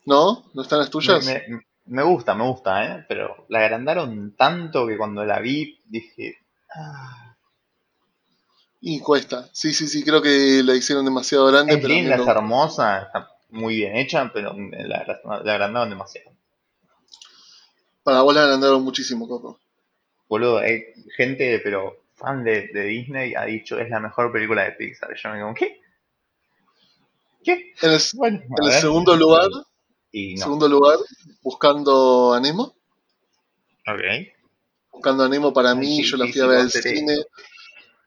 [0.06, 0.46] ¿No?
[0.54, 1.26] ¿No están las tuyas?
[1.86, 3.06] Me, gusta, me gusta, ¿eh?
[3.08, 6.38] Pero la agrandaron tanto que cuando la vi dije.
[6.74, 7.36] Ah.
[8.80, 9.50] Y cuesta.
[9.52, 11.74] Sí, sí, sí, creo que la hicieron demasiado grande.
[11.74, 16.32] Es linda, es hermosa, está muy bien hecha, pero la, la agrandaron demasiado.
[18.04, 19.60] Para vos la agrandaron muchísimo, Coco.
[20.30, 20.84] Boludo, hay
[21.18, 25.16] gente, pero fan de, Disney, ha dicho es la mejor película de Pixar.
[25.16, 25.82] Yo me digo, ¿qué?
[27.44, 27.74] ¿Qué?
[27.82, 29.50] En el, segundo lugar,
[30.12, 30.98] y segundo lugar,
[31.42, 32.76] buscando a Nemo.
[33.88, 34.02] Ok.
[34.92, 37.16] Buscando a Nemo para mí, yo la fui a ver al cine.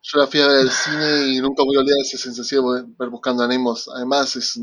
[0.02, 2.94] Yo la fui a ver al cine y nunca voy a olvidar esa sensación de
[2.98, 3.74] ver buscando a Nemo.
[3.94, 4.58] Además, es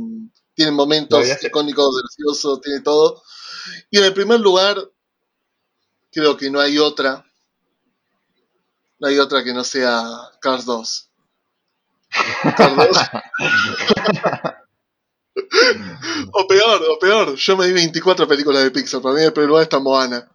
[0.53, 3.23] tiene momentos icónicos, graciosos, tiene todo.
[3.89, 4.77] Y en el primer lugar,
[6.11, 7.25] creo que no hay otra.
[8.99, 10.03] No hay otra que no sea
[10.41, 11.09] Cars 2.
[12.57, 12.87] Cars 2.
[16.33, 17.35] o peor, o peor.
[17.35, 19.01] Yo me di 24 películas de Pixar.
[19.01, 20.29] Para mí el primer lugar está Moana.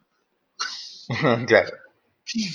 [1.46, 1.72] claro.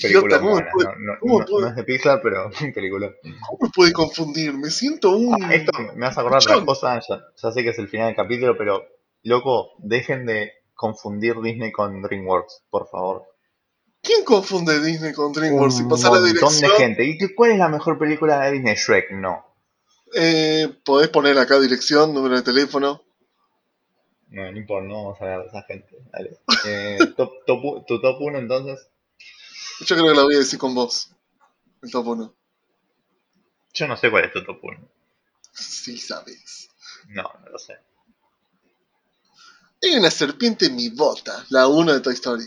[0.01, 3.13] Película ¿cómo no, es de Pixar, pero película.
[3.21, 4.53] ¿Cómo me puede confundir?
[4.53, 5.43] Me siento un.
[5.43, 6.99] Ah, esto me hace acordar de otra cosa.
[6.99, 8.83] ya sé que es el final del capítulo, pero
[9.23, 13.25] loco, dejen de confundir Disney con DreamWorks, por favor.
[14.01, 15.81] ¿Quién confunde Disney con DreamWorks?
[15.81, 16.59] Un y la dirección.
[16.59, 17.03] de gente.
[17.05, 18.75] ¿Y cuál es la mejor película de Disney?
[18.75, 19.45] Shrek, no.
[20.15, 23.03] Eh, Podés poner acá dirección, número de teléfono.
[24.29, 25.97] No, no importa, no vamos a ver a esa gente.
[26.11, 26.39] Dale.
[26.65, 28.87] Eh, ¿Tu top 1 entonces?
[29.81, 31.11] Yo creo que la voy a decir con vos.
[31.81, 32.35] El top 1.
[33.73, 34.89] Yo no sé cuál es tu top 1.
[35.53, 36.69] Sí, sabes.
[37.07, 37.75] No, no lo sé.
[39.81, 42.45] Hay una serpiente en mi bota, la 1 de Toy Story.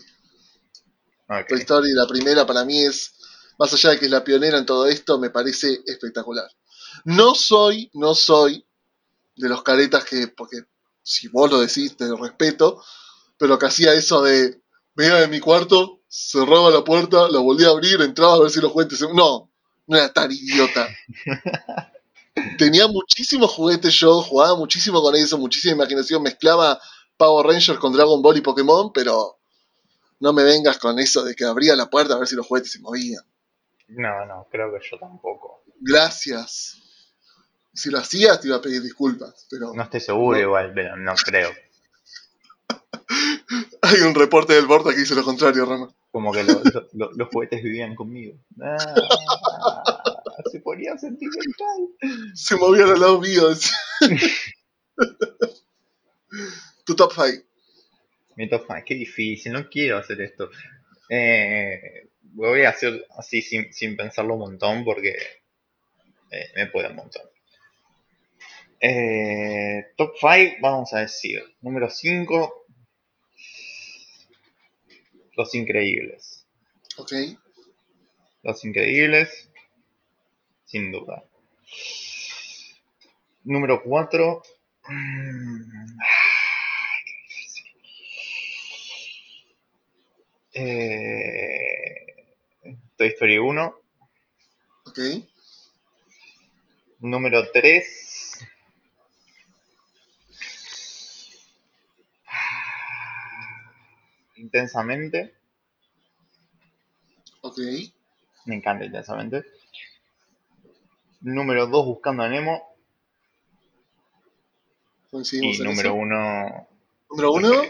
[1.48, 3.14] Toy Story, la primera para mí es,
[3.58, 6.48] más allá de que es la pionera en todo esto, me parece espectacular.
[7.04, 8.64] No soy, no soy
[9.36, 10.58] de los caretas que, porque
[11.02, 12.82] si vos lo decís, te respeto,
[13.38, 14.60] pero que hacía eso de,
[14.94, 18.60] venía de mi cuarto, cerraba la puerta, la volvía a abrir, entraba a ver si
[18.60, 19.00] los juguetes...
[19.14, 19.50] No,
[19.86, 20.88] no era tan idiota.
[22.58, 26.80] Tenía muchísimos juguetes yo, jugaba muchísimo con eso, muchísima imaginación, mezclaba
[27.16, 29.38] Power Rangers con Dragon Ball y Pokémon, pero
[30.22, 32.70] no me vengas con eso de que abría la puerta a ver si los juguetes
[32.70, 33.24] se movían.
[33.88, 35.64] No, no, creo que yo tampoco.
[35.80, 36.80] Gracias.
[37.74, 39.74] Si lo hacías te iba a pedir disculpas, pero...
[39.74, 41.50] No estoy seguro igual, pero no creo.
[43.82, 45.92] Hay un reporte del Borta que dice lo contrario, Rama.
[46.12, 48.38] Como que los juguetes vivían conmigo.
[48.60, 48.76] Ah,
[50.52, 51.88] se ponía sentimental.
[52.34, 53.48] Se movían al lado mío.
[56.84, 57.44] tu top 5.
[58.36, 60.50] Mi top 5, qué difícil, no quiero hacer esto.
[61.08, 65.14] Eh, voy a hacer así sin, sin pensarlo un montón porque
[66.30, 67.22] eh, me puede un montón.
[68.80, 71.40] Eh, top 5, vamos a decir.
[71.60, 72.66] Número 5.
[75.36, 76.46] Los Increíbles.
[76.96, 77.12] Ok.
[78.42, 79.48] Los Increíbles.
[80.64, 81.22] Sin duda.
[83.44, 84.42] Número 4.
[90.54, 92.06] Eh,
[92.96, 93.74] Toy Story 1.
[94.86, 94.98] Ok.
[97.00, 98.38] Número 3.
[104.36, 105.34] Intensamente.
[107.40, 107.58] Ok.
[108.46, 109.44] Me encanta intensamente.
[111.20, 112.76] Número 2, Buscando a Nemo.
[115.10, 115.94] Coincidimos Y en número eso.
[115.94, 116.68] 1,
[117.10, 117.62] Número 1,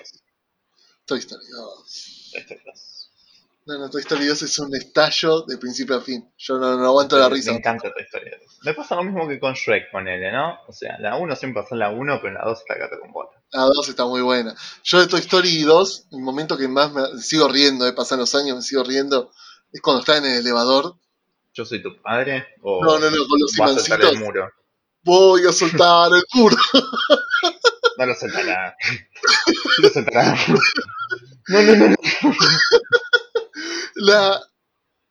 [1.04, 2.11] Toy Story 2.
[2.32, 2.98] Toy Story 2.
[3.64, 6.28] No, no, Toy Story 2 es un estallo de principio a fin.
[6.36, 7.52] Yo no, no aguanto la risa.
[7.52, 8.40] Me encanta Toy Story 2.
[8.64, 10.58] Me pasa lo mismo que con Shrek, ponele, ¿no?
[10.66, 12.98] O sea, la 1 siempre pasó en la 1, pero en la 2 está gato
[13.00, 13.40] con bota.
[13.52, 14.54] La 2 está muy buena.
[14.82, 18.34] Yo de Toy Story 2, el momento que más me sigo riendo, eh, pasan los
[18.34, 19.30] años, me sigo riendo,
[19.72, 20.96] es cuando está en el elevador.
[21.54, 22.46] ¿Yo soy tu padre?
[22.62, 24.10] ¿O No, no, no, con los imancitos.
[24.12, 24.48] el muro?
[25.04, 26.56] Voy a soltar el muro.
[27.98, 28.76] No lo soltará.
[29.78, 30.36] No lo soltará.
[31.48, 31.88] No, no, no.
[31.88, 31.96] no.
[33.96, 34.40] La,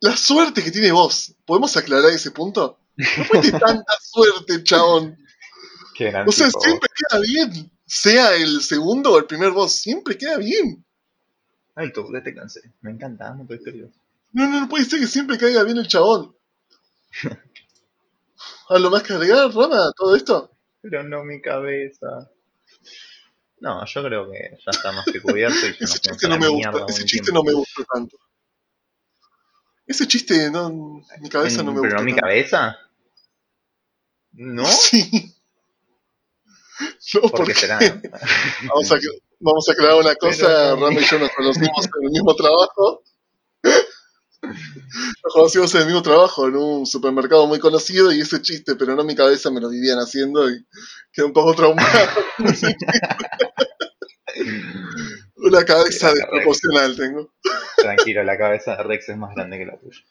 [0.01, 1.35] la suerte que tiene vos.
[1.45, 2.79] ¿Podemos aclarar ese punto?
[2.97, 5.17] No tiene tanta suerte, chabón.
[5.95, 7.71] Qué gran O sea, tipo, siempre queda bien.
[7.85, 10.83] Sea el segundo o el primer boss, siempre queda bien.
[11.75, 12.61] Ay, tú, ya te cansé.
[12.81, 13.91] Me encanta, amo Toy Story 2.
[14.33, 16.35] No, no, no puede ser que siempre caiga bien el chabón.
[18.69, 20.51] ¿Algo más que agregar, Rama, todo esto?
[20.81, 22.31] Pero no mi cabeza.
[23.61, 26.85] No, yo creo que ya está más que cubierto y Ese chiste no me gusta,
[26.89, 27.39] ese chiste tiempo.
[27.39, 28.17] no me gusta tanto.
[29.85, 31.99] Ese chiste, no, en mi cabeza En- no me ¿Pero gusta.
[31.99, 32.77] no mi cabeza?
[34.33, 34.65] ¿No?
[34.65, 35.35] Sí.
[37.13, 37.77] No, ¿Por porque qué será?
[38.67, 38.95] vamos a,
[39.39, 43.03] vamos a crear una cosa, Pero y yo nos conocimos en el mismo trabajo.
[45.23, 48.95] Nos conocimos en el mismo trabajo, en un supermercado muy conocido, y ese chiste, pero
[48.95, 50.65] no en mi cabeza, me lo vivían haciendo y
[51.11, 51.89] quedé un poco traumado.
[55.35, 57.33] Una cabeza desproporcional tengo.
[57.77, 60.01] Tranquilo, la cabeza de Rex es más grande que la tuya.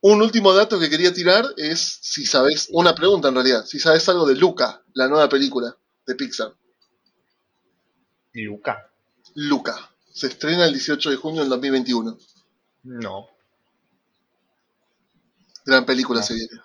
[0.00, 4.08] Un último dato que quería tirar es si sabes, una pregunta en realidad, si sabes
[4.08, 6.54] algo de Luca, la nueva película de Pixar.
[8.32, 8.92] ¿Y Luca?
[9.34, 9.90] Luca.
[10.12, 12.16] Se estrena el 18 de junio del 2021.
[12.82, 13.28] No,
[15.66, 16.26] Gran película No.
[16.26, 16.60] se viene.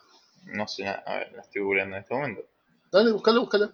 [0.45, 0.88] no sé.
[0.88, 2.41] A ver, la estoy googleando en este momento.
[2.91, 3.74] Dale, búscala, búscala.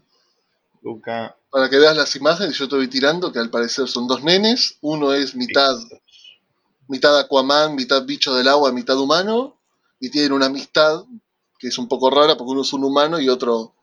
[0.82, 1.36] Luca.
[1.52, 4.78] Para que veas las imágenes, yo te voy tirando, que al parecer son dos nenes.
[4.82, 5.76] Uno es mitad,
[6.88, 9.60] mitad Aquaman, mitad bicho del agua, mitad humano.
[10.00, 11.04] Y tienen una amistad
[11.60, 13.76] que es un poco rara porque uno es un humano y otro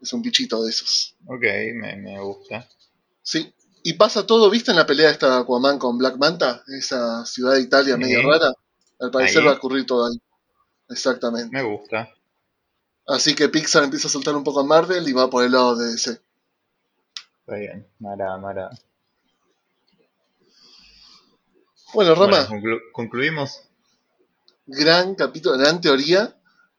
[0.00, 1.16] es un bichito de esos.
[1.26, 1.42] Ok,
[1.74, 2.68] me, me gusta.
[3.22, 3.52] Sí.
[3.82, 6.62] Y pasa todo, ¿viste en la pelea esta de Aquaman con Black Manta?
[6.68, 8.00] Esa ciudad de Italia Sí.
[8.00, 8.52] medio rara.
[9.00, 9.46] Al parecer Ahí.
[9.46, 10.20] va a ocurrir todo ahí.
[10.90, 11.50] Exactamente.
[11.56, 12.10] Me gusta.
[13.06, 15.76] Así que Pixar empieza a soltar un poco a Marvel y va por el lado
[15.76, 16.20] de DC.
[17.40, 17.86] Está bien.
[17.98, 18.70] Mara, Mara.
[21.94, 23.62] Bueno, Rama, Bueno, conclu- concluimos.
[24.66, 26.36] gran capítulo, gran teoría.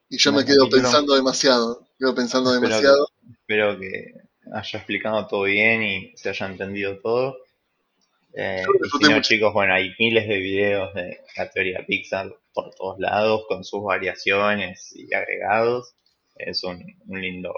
[0.08, 0.82] Y yo Gran me quedo capítulo.
[0.82, 1.86] pensando demasiado.
[1.98, 3.08] Quedo pensando Espero demasiado.
[3.30, 4.14] Espero que
[4.52, 7.36] haya explicado todo bien y se haya entendido todo.
[8.34, 8.64] Eh,
[9.00, 12.98] y si no, chicos, bueno, hay miles de videos de la teoría Pixar por todos
[12.98, 15.94] lados, con sus variaciones y agregados.
[16.36, 17.52] Es un, un lindo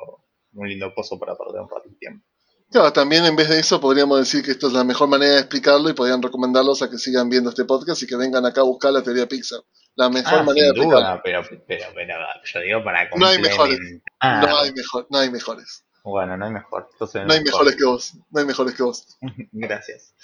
[0.57, 2.25] un lindo pozo para perder un rato de tiempo.
[2.71, 5.41] Claro, también en vez de eso podríamos decir que esta es la mejor manera de
[5.41, 8.65] explicarlo y podrían recomendarlos a que sigan viendo este podcast y que vengan acá a
[8.65, 9.61] buscar la teoría Pixar.
[9.97, 11.21] La mejor Ah, manera de explicarlo.
[11.23, 12.19] pero, pero, pero,
[12.53, 13.77] yo digo para No hay mejores.
[13.79, 14.49] complementar.
[14.49, 15.84] No hay mejor, no hay mejores.
[16.05, 16.91] Bueno, no hay mejor.
[17.01, 17.45] No hay mejor.
[17.45, 18.15] mejores que vos.
[18.31, 19.17] No hay mejores que vos.
[19.53, 20.15] Gracias.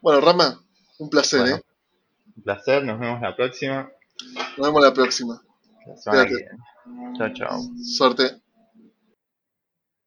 [0.00, 0.60] Bueno, Rama,
[0.98, 1.62] un placer, Bueno, ¿eh?
[2.36, 3.90] Un placer, nos vemos la próxima.
[4.56, 5.40] Nos vemos la próxima.
[6.06, 6.26] La.
[7.16, 7.60] Chao, chao.
[7.84, 8.41] Suerte.